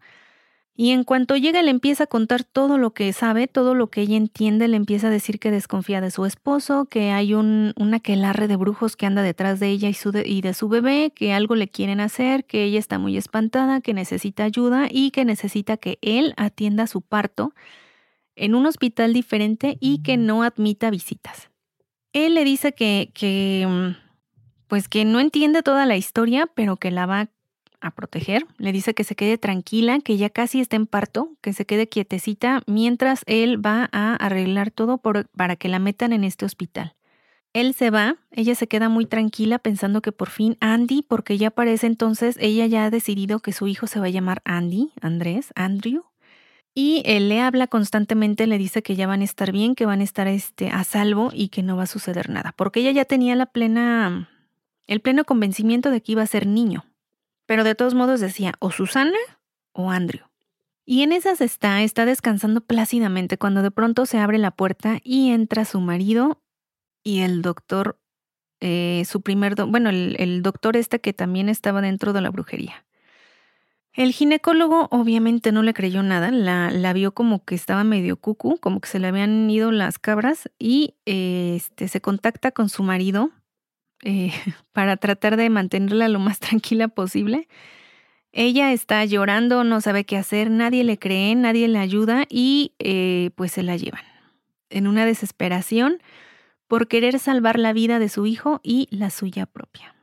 [0.75, 4.01] Y en cuanto llega le empieza a contar todo lo que sabe, todo lo que
[4.01, 7.93] ella entiende, le empieza a decir que desconfía de su esposo, que hay un, un
[7.93, 11.35] aquelarre de brujos que anda detrás de ella y, su y de su bebé, que
[11.35, 15.77] algo le quieren hacer, que ella está muy espantada, que necesita ayuda y que necesita
[15.77, 17.53] que él atienda su parto
[18.35, 21.51] en un hospital diferente y que no admita visitas.
[22.15, 23.97] Él le dice que, que, mm,
[24.69, 27.29] pues que no entiende toda la historia, pero que la va
[27.83, 28.47] a proteger.
[28.57, 31.89] Le dice que se quede tranquila, que ya casi está en parto, que se quede
[31.89, 36.95] quietecita mientras él va a arreglar todo para que la metan en este hospital.
[37.55, 41.51] Él se va, ella se queda muy tranquila pensando que por fin Andy, porque ya
[41.51, 45.53] parece entonces, ella ya ha decidido que su hijo se va a llamar Andy, Andrés,
[45.55, 46.05] Andrew,
[46.75, 50.01] y él le habla constantemente, le dice que ya van a estar bien, que van
[50.01, 53.05] a estar este, a salvo y que no va a suceder nada, porque ella ya
[53.05, 54.31] tenía la plena,
[54.87, 56.87] el pleno convencimiento de que iba a ser niño.
[57.53, 59.19] Pero de todos modos decía o Susana
[59.75, 60.25] o Andrew.
[60.87, 65.33] Y en esas está, está descansando plácidamente cuando de pronto se abre la puerta y
[65.33, 66.41] entra su marido
[67.05, 68.01] y el doctor,
[68.61, 72.87] eh, su primer, bueno, el, doctor este que también estaba dentro de la brujería.
[73.93, 78.57] El ginecólogo obviamente no le creyó nada, la, la vio como que estaba medio cucu,
[78.61, 83.31] como que se le habían ido las cabras y este, se contacta con su marido
[84.03, 84.33] eh,
[84.73, 87.49] para tratar de mantenerla lo más tranquila posible.
[88.33, 93.31] Ella está llorando, no sabe qué hacer, nadie le cree, nadie le ayuda y eh,
[93.35, 94.05] pues se la llevan.
[94.71, 95.99] En una desesperación
[96.67, 99.95] por querer salvar la vida de su hijo y la suya propia.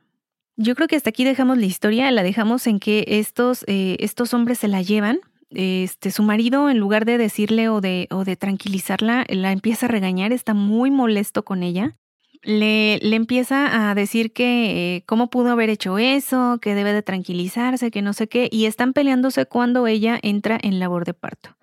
[0.56, 4.34] Yo creo que hasta aquí dejamos la historia, la dejamos en que estos, eh, estos
[4.34, 5.18] hombres se la llevan.
[5.50, 9.88] Este, su marido, en lugar de decirle o de, o de tranquilizarla, la empieza a
[9.88, 11.96] regañar, está muy molesto con ella.
[12.42, 17.02] Le, le empieza a decir que eh, cómo pudo haber hecho eso, que debe de
[17.02, 21.56] tranquilizarse, que no sé qué, y están peleándose cuando ella entra en labor de parto.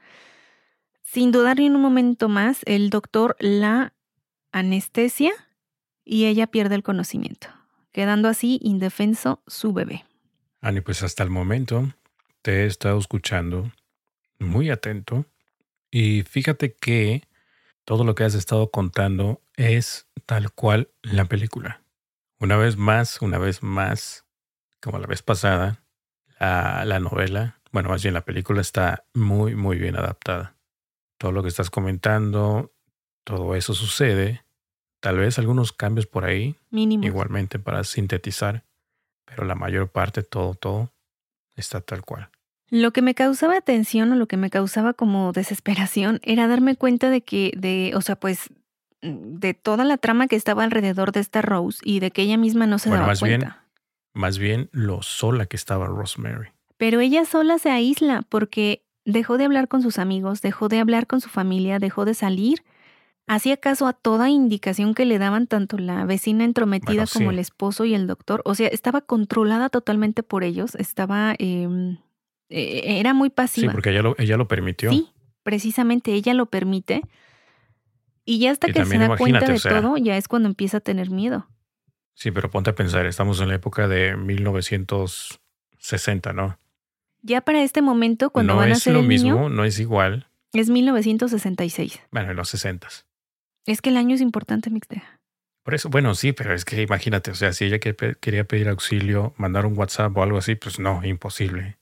[1.03, 3.93] Sin dudar ni un momento más, el doctor la
[4.51, 5.31] anestesia
[6.03, 7.47] y ella pierde el conocimiento,
[7.91, 10.05] quedando así indefenso su bebé.
[10.61, 11.91] Ani, pues hasta el momento
[12.41, 13.71] te he estado escuchando
[14.39, 15.25] muy atento
[15.91, 17.23] y fíjate que
[17.83, 21.81] todo lo que has estado contando es tal cual la película.
[22.39, 24.25] Una vez más, una vez más,
[24.81, 25.83] como la vez pasada,
[26.39, 30.55] la, la novela, bueno, más bien la película está muy, muy bien adaptada.
[31.17, 32.71] Todo lo que estás comentando,
[33.23, 34.43] todo eso sucede.
[34.99, 37.05] Tal vez algunos cambios por ahí, Mínimo.
[37.05, 38.63] igualmente para sintetizar,
[39.25, 40.91] pero la mayor parte, todo, todo,
[41.55, 42.29] está tal cual.
[42.69, 47.09] Lo que me causaba tensión o lo que me causaba como desesperación era darme cuenta
[47.09, 48.49] de que, de, o sea, pues,
[49.01, 52.65] de toda la trama que estaba alrededor de esta Rose y de que ella misma
[52.67, 53.63] no se Bueno, daba más bien- cuenta.
[54.13, 56.49] Más bien lo sola que estaba Rosemary.
[56.77, 61.05] Pero ella sola se aísla porque dejó de hablar con sus amigos, dejó de hablar
[61.05, 62.63] con su familia, dejó de salir.
[63.27, 67.33] Hacía caso a toda indicación que le daban tanto la vecina entrometida Bueno, como sí.
[67.35, 68.41] el esposo y el doctor.
[68.45, 70.73] O sea, estaba controlada totalmente por ellos.
[70.75, 71.35] Estaba.
[71.37, 71.97] em,
[72.49, 73.71] eh, era muy Sí, pasiva.
[73.73, 74.89] porque ella lo, ella lo permitió.
[74.91, 75.09] Sí,
[75.43, 77.01] precisamente ella lo permite.
[78.29, 80.49] Y ya hasta Y que se da cuenta de o sea- todo, ya es cuando
[80.49, 81.47] empieza a tener miedo.
[82.13, 86.59] Sí, pero ponte a pensar, estamos en la época de 1960, ¿no?
[87.21, 89.65] Ya para este momento, cuando no van a es ser lo el mismo, niño, no
[89.65, 90.27] es igual.
[90.53, 91.99] es 1966.
[92.11, 92.87] Bueno, en los 60.
[93.65, 95.19] Es que el año es importante, Mixteja.
[95.63, 99.33] Por eso, bueno, sí, pero es que imagínate, o sea, si ella quería pedir auxilio,
[99.37, 101.77] mandar un WhatsApp o algo así, pues no, imposible.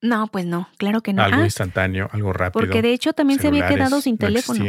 [0.00, 1.22] No, pues no, claro que no.
[1.22, 2.52] Algo Ah, instantáneo, algo rápido.
[2.60, 4.64] porque de hecho también se había quedado sin no teléfono.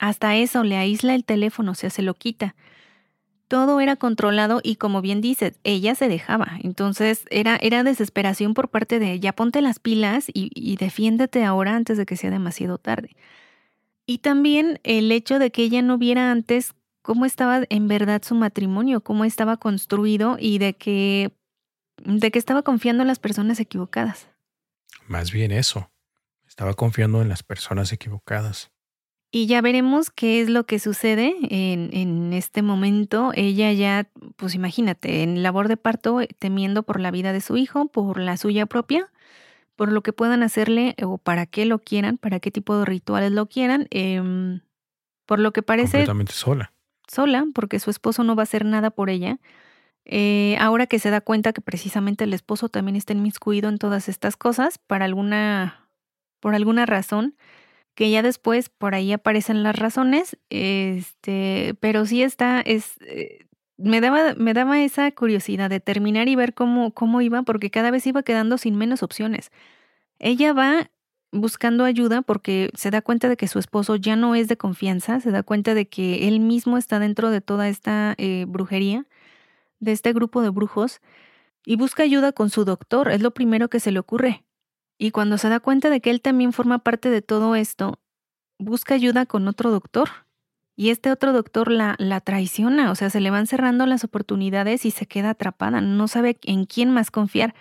[0.00, 2.56] Hasta eso, le aísla el teléfono, o sea, se lo quita.
[3.48, 6.52] Todo era controlado y como bien dices, ella se dejaba.
[6.62, 11.76] Entonces era, era desesperación por parte de ya ponte las pilas y, y defiéndete ahora
[11.76, 13.10] antes de que sea demasiado tarde.
[14.06, 18.34] Y también el hecho de que ella no viera antes cómo estaba en verdad su
[18.34, 21.30] matrimonio, cómo estaba construido y de que,
[21.98, 24.28] de que estaba confiando en las personas equivocadas.
[25.06, 25.90] Más bien eso.
[26.48, 28.70] Estaba confiando en las personas equivocadas.
[29.32, 33.30] Y ya veremos qué es lo que sucede en, en este momento.
[33.34, 37.56] Ella ya, pues imagínate, en labor de parto, eh, temiendo por la vida de su
[37.56, 39.08] hijo, por la suya propia,
[39.76, 43.30] por lo que puedan hacerle o para qué lo quieran, para qué tipo de rituales
[43.30, 43.86] lo quieran.
[43.90, 44.60] em,
[45.26, 46.72] por lo que parece Completamente sola.
[47.06, 49.38] sola, porque su esposo no va a hacer nada por ella.
[50.04, 54.08] Eh, ahora que se da cuenta que precisamente el esposo también está inmiscuido en todas
[54.08, 55.88] estas cosas, para alguna,
[56.40, 57.36] por alguna razón,
[57.94, 64.00] que ya después por ahí aparecen las razones, este, pero sí está, es, eh, me
[64.00, 68.06] daba, me daba esa curiosidad de terminar y ver cómo, cómo iba, porque cada vez
[68.06, 69.50] iba quedando sin menos opciones.
[70.18, 70.90] Ella va
[71.32, 75.20] buscando ayuda porque se da cuenta de que su esposo ya no es de confianza,
[75.20, 79.06] se da cuenta de que él mismo está dentro de toda esta eh, brujería,
[79.80, 81.00] de este grupo de brujos,
[81.64, 84.44] y busca ayuda con su doctor, es lo primero que se le ocurre.
[85.02, 87.98] Y cuando se da cuenta de que él también forma parte de todo esto,
[88.58, 90.10] busca ayuda con otro doctor.
[90.76, 94.84] Y este otro doctor la, la traiciona, o sea, se le van cerrando las oportunidades
[94.84, 97.54] y se queda atrapada, no sabe en quién más confiar.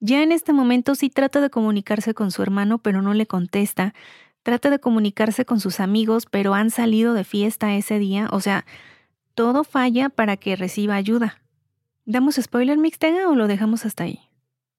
[0.00, 3.94] Ya en este momento sí trata de comunicarse con su hermano, pero no le contesta.
[4.42, 8.28] Trata de comunicarse con sus amigos, pero han salido de fiesta ese día.
[8.30, 8.66] O sea,
[9.34, 11.40] todo falla para que reciba ayuda.
[12.04, 14.28] ¿Damos spoiler, Mixtega, o lo dejamos hasta ahí?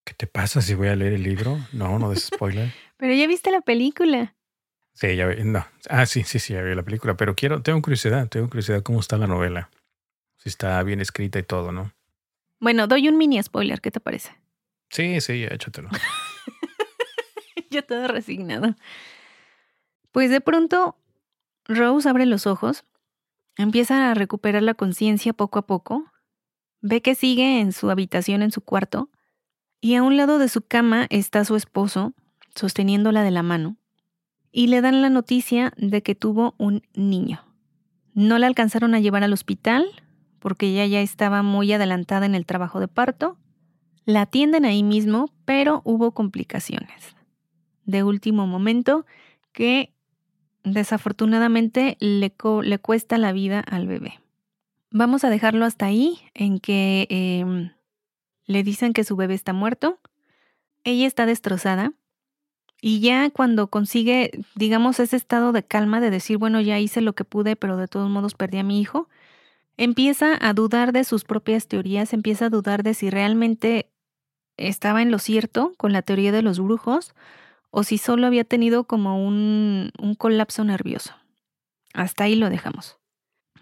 [0.06, 1.58] ¿Qué te pasa si voy a leer el libro?
[1.74, 2.72] No, no des spoiler.
[2.97, 4.36] Pero ya viste la película.
[4.93, 5.43] Sí, ya vi.
[5.43, 5.66] No.
[5.89, 7.18] Ah, sí, sí, sí, ya vi la película.
[7.18, 9.72] Pero quiero, tengo curiosidad, tengo curiosidad cómo está la novela.
[10.38, 11.91] Si está bien escrita y todo, ¿no?
[12.60, 14.32] Bueno, doy un mini spoiler, ¿qué te parece?
[14.89, 15.89] Sí, sí, ya échatelo.
[17.70, 18.76] ya todo resignado.
[20.12, 20.95] Pues de pronto,
[21.66, 22.86] Rose abre los ojos,
[23.58, 26.06] empieza a recuperar la conciencia poco a poco,
[26.82, 29.10] ve que sigue en su habitación, en su cuarto,
[29.86, 32.16] y a un lado de su cama está su esposo,
[32.56, 33.78] sosteniéndola de la mano,
[34.52, 37.44] y le dan la noticia de que tuvo un niño.
[38.16, 39.86] No la alcanzaron a llevar al hospital
[40.40, 43.38] porque ella ya estaba muy adelantada en el trabajo de parto.
[44.06, 47.16] La atienden ahí mismo, pero hubo complicaciones
[47.86, 49.06] de último momento
[49.52, 49.94] que
[50.64, 52.34] desafortunadamente le,
[52.64, 54.20] le cuesta la vida al bebé.
[54.90, 57.70] Vamos a dejarlo hasta ahí, en que em,
[58.46, 60.00] le dicen que su bebé está muerto,
[60.84, 61.93] ella está destrozada
[62.82, 67.14] y ya cuando consigue, digamos, ese estado de calma de decir, bueno, ya hice lo
[67.14, 69.10] que pude, pero de todos modos perdí a mi hijo,
[69.78, 73.89] empieza a dudar de sus propias teorías, empieza a dudar de si realmente
[74.58, 77.14] estaba en lo cierto con la teoría de los brujos
[77.72, 81.14] o si solo había tenido como un, un colapso nervioso.
[81.93, 82.98] Hasta ahí lo dejamos.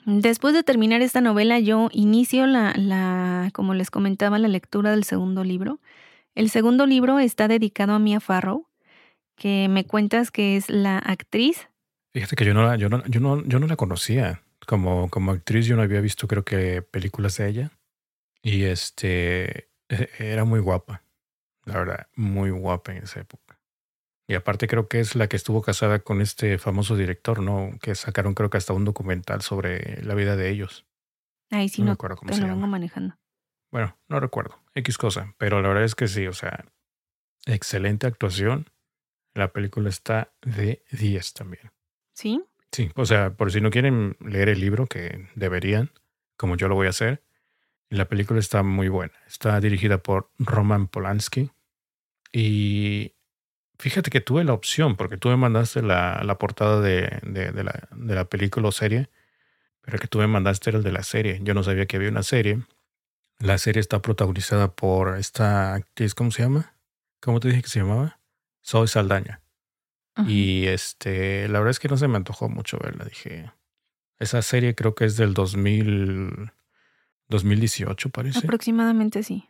[0.05, 5.03] Después de terminar esta novela, yo inicio la, la, como les comentaba, la lectura del
[5.05, 5.79] segundo libro.
[6.35, 8.67] El segundo libro está dedicado a Mia Farrow,
[9.35, 11.69] que me cuentas que es la actriz.
[12.11, 14.41] Fíjate que yo no, yo no, yo no, yo no la conocía.
[14.65, 17.71] Como, como actriz yo no había visto creo que películas de ella.
[18.41, 21.03] Y este e, era muy guapa.
[21.65, 23.42] La verdad, muy guapa en esa época.
[24.27, 27.77] Y aparte creo que es la que estuvo casada con este famoso director, ¿no?
[27.81, 30.85] Que sacaron creo que hasta un documental sobre la vida de ellos.
[31.49, 33.17] Ay, sí, no, no me acuerdo cómo se lo vengo manejando.
[33.71, 34.61] Bueno, no recuerdo.
[34.75, 35.33] X cosa.
[35.37, 36.65] Pero la verdad es que sí, o sea,
[37.45, 38.69] excelente actuación.
[39.33, 41.71] La película está de 10 también.
[42.13, 42.43] ¿Sí?
[42.71, 45.91] Sí, o sea, por si no quieren leer el libro, que deberían,
[46.37, 47.23] como yo lo voy a hacer,
[47.89, 49.13] la película está muy buena.
[49.27, 51.51] Está dirigida por Roman Polanski.
[52.31, 53.12] Y
[53.83, 57.89] fíjate que tuve la opción, porque tú me mandaste la, la portada de, de, la,
[57.91, 59.09] de la película o serie,
[59.81, 61.41] pero que tú me mandaste era el de la serie.
[61.43, 62.61] Yo no sabía que había una serie.
[63.39, 66.75] La serie está protagonizada por esta actriz, ¿cómo se llama?
[67.19, 68.21] ¿Cómo te dije que se llamaba?
[68.61, 69.41] Soy Saldaña.
[70.27, 73.03] Y este, la verdad es que no se me antojó mucho verla.
[73.03, 73.51] Dije,
[74.17, 76.51] esa serie creo que es del 2000,
[77.27, 78.39] 2018, parece.
[78.39, 79.49] Aproximadamente sí.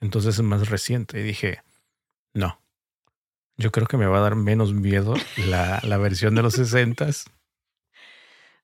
[0.00, 1.20] Entonces es más reciente.
[1.20, 1.62] Y dije,
[2.32, 2.60] no.
[3.58, 5.14] Yo creo que me va a dar menos miedo
[5.48, 7.08] la, la versión de los 60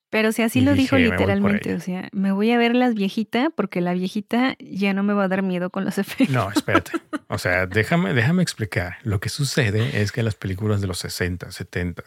[0.09, 3.81] Pero si así lo dijo literalmente, o sea, me voy a ver las viejitas porque
[3.81, 6.31] la viejita ya no me va a dar miedo con los efectos.
[6.31, 6.93] No, espérate.
[7.29, 8.99] O sea, déjame, déjame explicar.
[9.03, 12.05] Lo que sucede es que las películas de los 60, 70,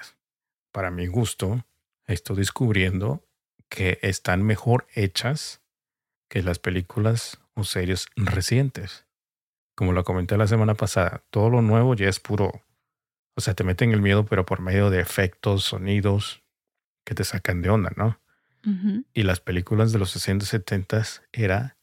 [0.71, 1.65] para mi gusto,
[2.05, 3.23] estoy descubriendo
[3.69, 5.61] que están mejor hechas
[6.29, 9.05] que las películas o series recientes.
[9.75, 12.61] Como lo comenté la semana pasada, todo lo nuevo ya es puro.
[13.37, 16.41] O sea, te meten el miedo, pero por medio de efectos, sonidos
[17.05, 18.19] que te sacan de onda, ¿no?
[19.13, 21.77] Y las películas de los 60 70 era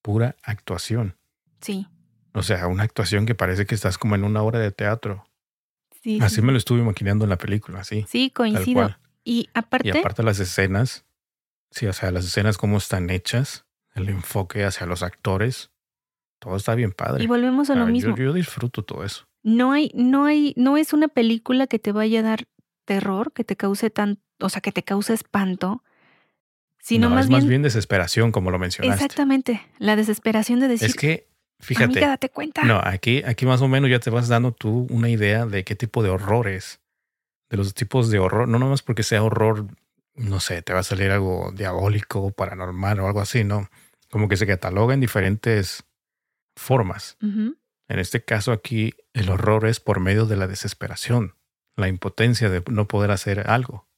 [0.00, 1.18] pura actuación.
[1.60, 1.86] Sí.
[2.32, 5.26] O sea, una actuación que parece que estás como en una obra de teatro.
[6.00, 8.06] Sí, así me lo estuve imaginando en la película, así.
[8.08, 8.96] Sí, coincido.
[9.24, 9.88] Y aparte.
[9.88, 11.04] Y aparte las escenas,
[11.72, 15.72] sí, o sea, las escenas cómo están hechas, el enfoque hacia los actores,
[16.38, 17.24] todo está bien padre.
[17.24, 18.16] Y volvemos a lo mismo.
[18.16, 19.26] Yo, disfruto todo eso.
[19.44, 22.48] No hay, no hay, no es una película que te vaya a dar
[22.84, 25.84] terror, que te cause tan, o sea, que te cause espanto,
[26.80, 29.04] sino más es bien, más bien desesperación, como lo mencionaste.
[29.04, 30.88] Exactamente, la desesperación de decir.
[30.88, 31.28] Es que
[31.60, 32.00] Fíjate.
[32.00, 32.62] date cuenta.
[32.64, 35.74] No, aquí, aquí más o menos ya te vas dando tú una idea de qué
[35.74, 36.80] tipo de horrores,
[37.48, 39.66] de los tipos de horror, no nomás porque sea horror,
[40.14, 43.68] no sé, te va a salir algo diabólico, paranormal o algo así, ¿no?
[44.10, 45.84] Como que se cataloga en diferentes
[46.56, 47.16] formas.
[47.88, 51.36] En este caso aquí, el horror es por medio de la desesperación,
[51.76, 53.88] la impotencia de no poder hacer algo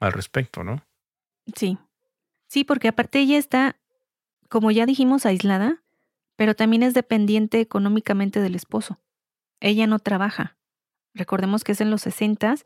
[0.00, 0.84] al respecto, ¿no?
[1.54, 1.78] Sí.
[2.48, 3.76] Sí, porque aparte ella está,
[4.48, 5.82] como ya dijimos, aislada
[6.36, 9.00] pero también es dependiente económicamente del esposo.
[9.60, 10.56] Ella no trabaja.
[11.14, 12.64] Recordemos que es en los sesentas.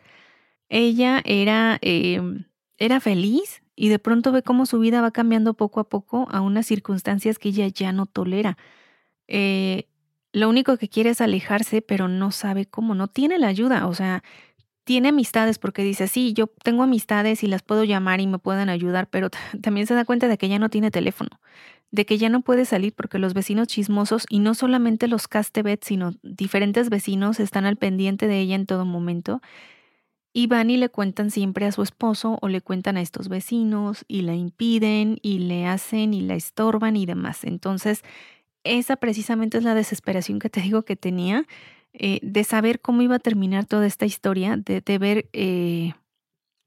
[0.69, 2.47] Ella era, em,
[2.79, 6.41] era feliz y de pronto ve cómo su vida va cambiando poco a poco a
[6.41, 8.59] unas circunstancias que ella ya no tolera.
[9.29, 9.89] Eh,
[10.33, 13.87] lo único que quiere es alejarse, pero no sabe cómo, no tiene la ayuda.
[13.87, 14.23] O sea,
[14.85, 18.69] tiene amistades porque dice, sí, yo tengo amistades y las puedo llamar y me pueden
[18.69, 19.31] ayudar, pero
[19.63, 21.41] también se da cuenta de que ya no tiene teléfono
[21.91, 25.83] de que ya no puede salir porque los vecinos chismosos, y no solamente los Castebet,
[25.85, 29.41] sino diferentes vecinos están al pendiente de ella en todo momento,
[30.33, 34.05] y van y le cuentan siempre a su esposo o le cuentan a estos vecinos
[34.07, 37.43] y la impiden y le hacen y la estorban y demás.
[37.43, 38.05] Entonces,
[38.65, 41.47] esa precisamente es la desesperación que te digo que tenía
[41.93, 45.93] eh, de saber cómo iba a terminar toda esta historia, de, de ver eh,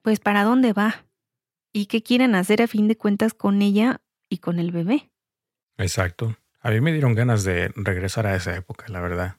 [0.02, 1.06] pues para dónde va
[1.72, 5.12] y qué quieren hacer a fin de cuentas con ella y con el bebé.
[5.78, 6.36] Exacto.
[6.60, 9.38] A mí me dieron ganas de regresar a esa época, la verdad.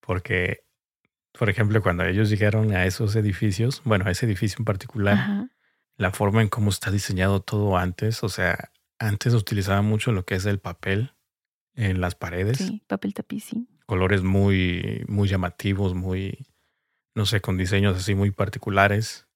[0.00, 0.64] Porque,
[1.32, 5.48] por ejemplo, cuando ellos llegaron a esos edificios, bueno, a ese edificio en particular,
[5.96, 10.36] la forma en cómo está diseñado todo antes, o sea, antes utilizaba mucho lo que
[10.36, 11.12] es el papel
[11.78, 12.58] en las paredes.
[12.58, 13.68] Sí, papel tapiz, sí.
[13.86, 16.46] Colores muy, muy llamativos, muy,
[17.14, 19.28] no sé, con diseños así muy particulares.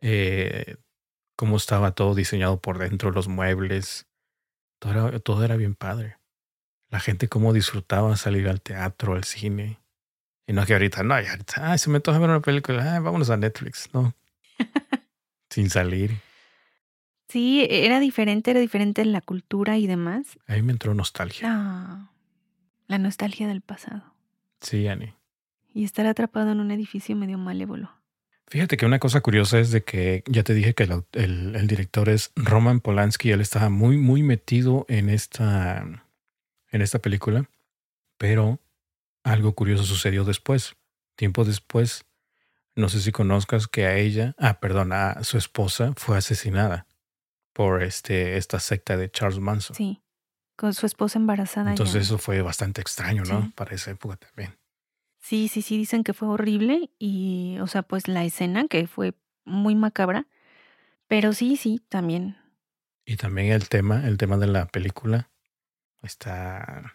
[0.00, 0.76] Eh,
[1.36, 4.06] cómo estaba todo diseñado por dentro, los muebles,
[4.78, 6.18] todo era, bien padre.
[6.88, 9.80] La gente cómo disfrutaba salir al teatro, al cine.
[10.46, 13.90] Y no que ahorita, no, ahorita, se me toca ver una película, vámonos a Netflix,
[13.92, 14.14] ¿no?
[15.50, 16.20] Sin salir.
[17.32, 20.38] Sí, era diferente, era diferente en la cultura y demás.
[20.46, 21.48] Ahí me entró nostalgia.
[21.50, 22.10] Ah,
[22.88, 24.02] la nostalgia del pasado.
[24.60, 25.14] Sí, Annie.
[25.72, 27.90] Y estar atrapado en un edificio medio malévolo.
[28.48, 31.66] Fíjate que una cosa curiosa es de que ya te dije que el, el- el
[31.66, 33.30] director es Roman Polanski.
[33.30, 35.78] Él estaba muy, muy metido en esta,
[36.70, 37.48] en esta película.
[38.18, 38.60] Pero
[39.24, 40.74] algo curioso sucedió después.
[41.16, 42.04] Tiempo después,
[42.76, 46.86] no sé si conozcas que a ella, ah, perdón, a su esposa fue asesinada
[47.52, 49.76] por este, esta secta de Charles Manson.
[49.76, 50.02] Sí.
[50.56, 51.66] Con su esposa embarazada.
[51.66, 51.72] ya.
[51.72, 53.42] Entonces eso fue bastante extraño, ¿no?
[53.42, 53.52] Sí.
[53.54, 54.56] Para esa época también.
[55.18, 59.14] Sí, sí, sí, dicen que fue horrible y, o sea, pues la escena que fue
[59.44, 60.26] muy macabra.
[61.06, 62.36] Pero sí, sí, también.
[63.04, 65.30] Y también el tema, el tema de la película
[66.02, 66.94] está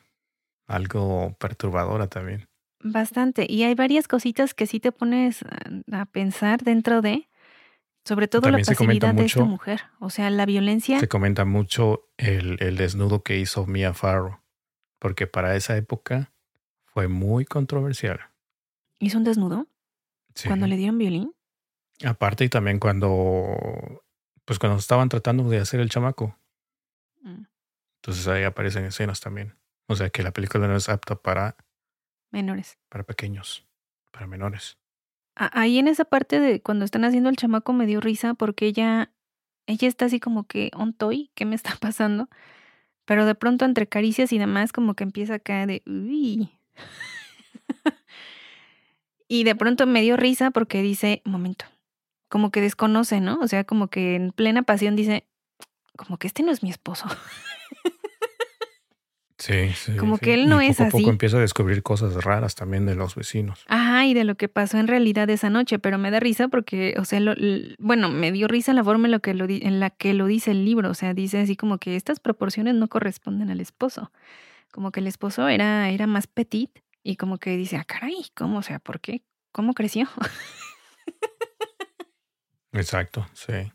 [0.65, 2.47] algo perturbadora también.
[2.81, 3.45] Bastante.
[3.49, 5.43] Y hay varias cositas que sí te pones
[5.91, 7.27] a pensar dentro de,
[8.07, 9.81] sobre todo También la pasividad de esta mucho- mujer.
[9.99, 10.99] O sea, la violencia.
[10.99, 14.39] Se comenta mucho el, el desnudo que hizo Mia Farrow,
[14.99, 16.31] porque para esa época
[16.85, 18.19] fue muy controversial.
[18.99, 19.67] ¿Hizo un desnudo
[20.33, 20.47] Sí.
[20.47, 21.33] cuando le dieron violín?
[22.05, 24.03] Aparte y también cuando,
[24.45, 26.37] pues cuando estaban tratando de hacer el chamaco,
[27.21, 27.45] Mm,
[27.97, 29.57] entonces ahí aparecen escenas también.
[29.87, 31.55] O sea que la película no es apta para,
[32.31, 32.77] menores.
[32.89, 33.67] para pequeños,
[34.11, 34.77] para menores.
[35.39, 39.11] Ahí en esa parte de cuando están haciendo el chamaco me dio risa porque ella,
[39.67, 42.27] ella está así como que, on toy, ¿qué me está pasando?
[43.05, 46.49] Pero de pronto entre caricias y demás como que empieza a caer de, uy.
[49.27, 51.65] y de pronto me dio risa porque dice, momento,
[52.29, 53.37] como que desconoce, ¿no?
[53.39, 55.27] O sea, como que en plena pasión dice,
[55.95, 57.05] como que este no es mi esposo.
[59.39, 59.95] Sí, sí.
[59.97, 60.21] Como sí.
[60.25, 61.09] que él no Y es poco a poco así.
[61.09, 63.63] empieza a descubrir cosas raras también de los vecinos.
[63.67, 66.95] Ajá, y de lo que pasó en realidad esa noche, pero me da risa porque,
[66.97, 67.35] o sea, lo-
[67.77, 70.49] bueno, me dio risa la forma en, lo que lo en la que lo dice
[70.51, 74.11] el libro, o sea, dice así como que estas proporciones no corresponden al esposo,
[74.71, 76.71] como que el esposo era, era más petit
[77.03, 78.57] y como que dice, ah, caray, ¿cómo?
[78.57, 79.21] O sea, ¿por qué?
[79.51, 80.09] ¿Cómo creció?
[82.73, 83.71] Exacto, sí.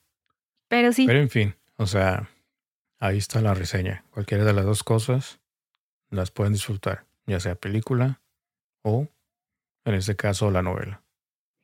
[0.69, 2.29] Pero sí, Pero en fin, o sea,
[2.99, 4.05] ahí está la reseña.
[4.11, 5.41] Cualquiera de las dos cosas
[6.13, 8.21] las pueden disfrutar, ya sea película
[8.83, 9.09] o,
[9.85, 11.03] en este caso, la novela.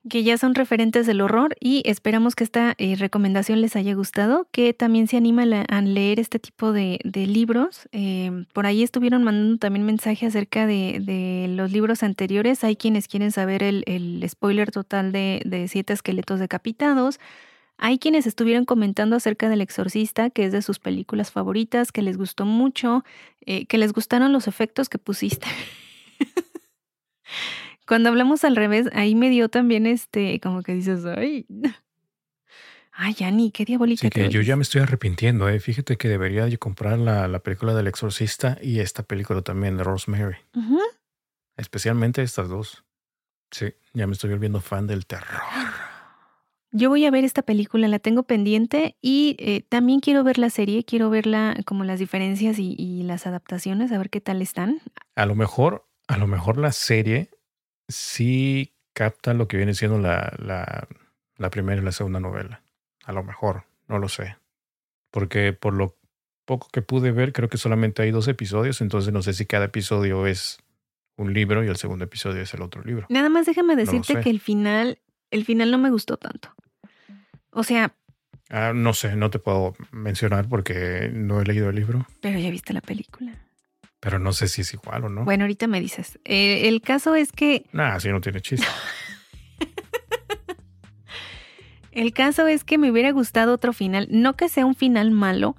[0.08, 4.48] que ya son referentes del horror y esperamos que esta eh, recomendación les haya gustado,
[4.52, 7.88] que también se animan a, leer este tipo de, libros.
[7.92, 12.64] Eh, por ahí estuvieron mandando también mensaje acerca de, de los libros anteriores.
[12.64, 17.20] Hay quienes quieren saber el, spoiler total de Siete Esqueletos Decapitados.
[17.80, 22.16] Hay quienes estuvieron comentando acerca del Exorcista, que es de sus películas favoritas, que les
[22.16, 23.04] gustó mucho,
[23.46, 25.46] eh, que les gustaron los efectos que pusiste.
[27.86, 31.46] Cuando hablamos al revés, ahí me dio también este, como que dices, ay,
[32.90, 34.02] ay, Yanni, qué diabólica.
[34.02, 34.46] Te que yo oyes".
[34.46, 35.60] ya me estoy arrepintiendo, ¿eh?
[35.60, 39.84] Fíjate que debería yo comprar la, la película del exorcista y esta película también de
[39.84, 40.36] Rosemary.
[41.56, 42.84] Especialmente estas dos.
[43.52, 45.40] Sí, ya me estoy volviendo fan del terror.
[46.70, 50.50] Yo voy a ver esta película, la tengo pendiente y eh, también quiero ver la
[50.50, 54.80] serie, quiero verla como las diferencias y, y las adaptaciones, a ver qué tal están.
[55.16, 57.30] A lo mejor, a lo mejor la serie
[57.88, 60.88] sí capta lo que viene siendo la, la,
[61.36, 62.62] la primera y la segunda novela.
[63.04, 64.36] A lo mejor, no lo sé.
[65.10, 65.96] Porque por lo
[66.44, 69.66] poco que pude ver, creo que solamente hay dos episodios, entonces no sé si cada
[69.66, 70.58] episodio es
[71.16, 73.06] un libro y el segundo episodio es el otro libro.
[73.10, 74.98] Nada más déjame decirte que el final,
[75.30, 76.50] el final no me gustó tanto.
[77.50, 77.94] O sea,
[78.50, 82.50] Ah, no sé, no te puedo mencionar porque no he leído el libro, pero ya
[82.50, 83.34] viste la película.
[84.00, 85.24] pero no sé si es igual o no.
[85.24, 86.18] Bueno, ahorita me dices.
[86.24, 88.66] Eh, el caso es que Nah, así no tiene chiste.
[91.92, 95.56] El caso es que me hubiera gustado otro final, no que sea un final malo,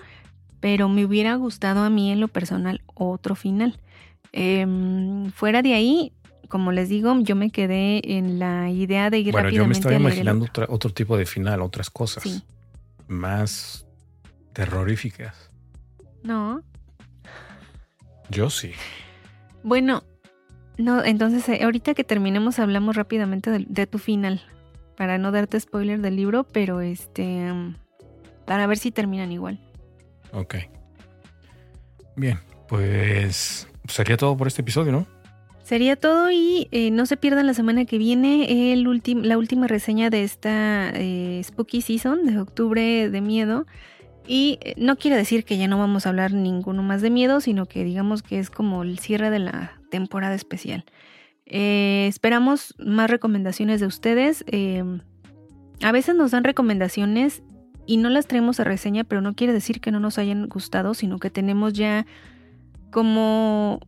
[0.62, 3.80] pero me hubiera gustado a mí en lo personal otro final.
[4.32, 6.14] Em, fuera de ahí,
[6.50, 9.78] como les digo, yo me quedé en la idea de ir Bueno, yo me rápidamente
[9.80, 10.64] estaba a leer el imaginando otro.
[10.66, 12.44] otra- otro tipo de final, otras cosas Sí,
[13.08, 13.86] más
[14.54, 15.50] terroríficas.
[16.24, 16.62] no.
[18.32, 18.74] Yo sí.
[19.64, 20.04] Bueno,
[20.78, 24.42] no, entonces eh, ahorita que terminemos hablamos rápidamente de, de tu final,
[24.96, 27.76] para no darte spoiler del libro, pero este, em,
[28.46, 29.60] para ver si terminan igual.
[30.32, 30.56] Ok.
[32.16, 35.08] Bien, pues sería todo por este episodio, ¿no?
[35.70, 38.82] Sería todo y eh, no se pierdan la semana que viene el
[39.22, 43.68] la última reseña de esta eh, Spooky Season de octubre de miedo.
[44.26, 47.40] Y eh, no quiere decir que ya no vamos a hablar ninguno más de miedo,
[47.40, 50.86] sino que digamos que es como el cierre de la temporada especial.
[51.46, 54.44] Esperamos más recomendaciones de ustedes.
[55.84, 57.44] a veces nos dan recomendaciones
[57.86, 60.96] y no las traemos a reseña, pero no quiere decir que no nos hayan gustado,
[60.96, 62.08] sino que tenemos ya
[62.90, 63.82] como,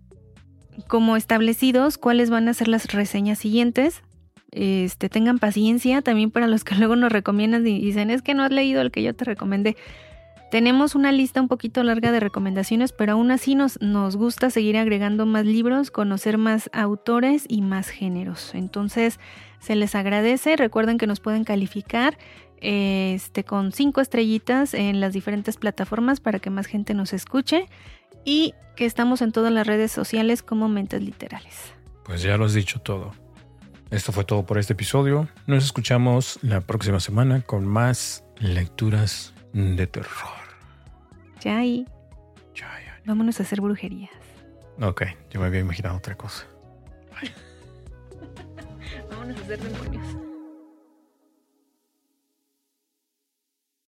[0.88, 4.04] como establecidos cuáles van a ser las reseñas siguientes.
[4.52, 8.44] Este, tengan paciencia también para los que luego nos recomiendan y dicen, es que no
[8.44, 9.78] has leído el que yo te recomendé.
[10.52, 14.76] Tenemos una lista un poquito larga de recomendaciones, pero aún así nos, nos gusta seguir
[14.76, 18.54] agregando más libros, conocer más autores y más géneros.
[18.54, 19.18] Entonces,
[19.62, 20.58] se les agradece.
[20.58, 22.18] Recuerden que nos pueden calificar
[22.62, 27.68] este, con cinco estrellitas en las diferentes plataformas para que más gente nos escuche
[28.24, 31.74] y que estamos en todas las redes sociales como Mentes Literales.
[32.04, 33.14] Pues ya lo has dicho todo.
[33.90, 35.28] Esto fue todo por este episodio.
[35.48, 40.42] Nos escuchamos la próxima semana con más lecturas de terror.
[41.42, 41.84] Ya Ya,
[42.56, 43.02] ya.
[43.06, 44.12] Vámonos a hacer brujerías.
[44.82, 46.46] Ok, yo me había imaginado otra cosa.
[49.10, 50.31] Vámonos a hacer demonios.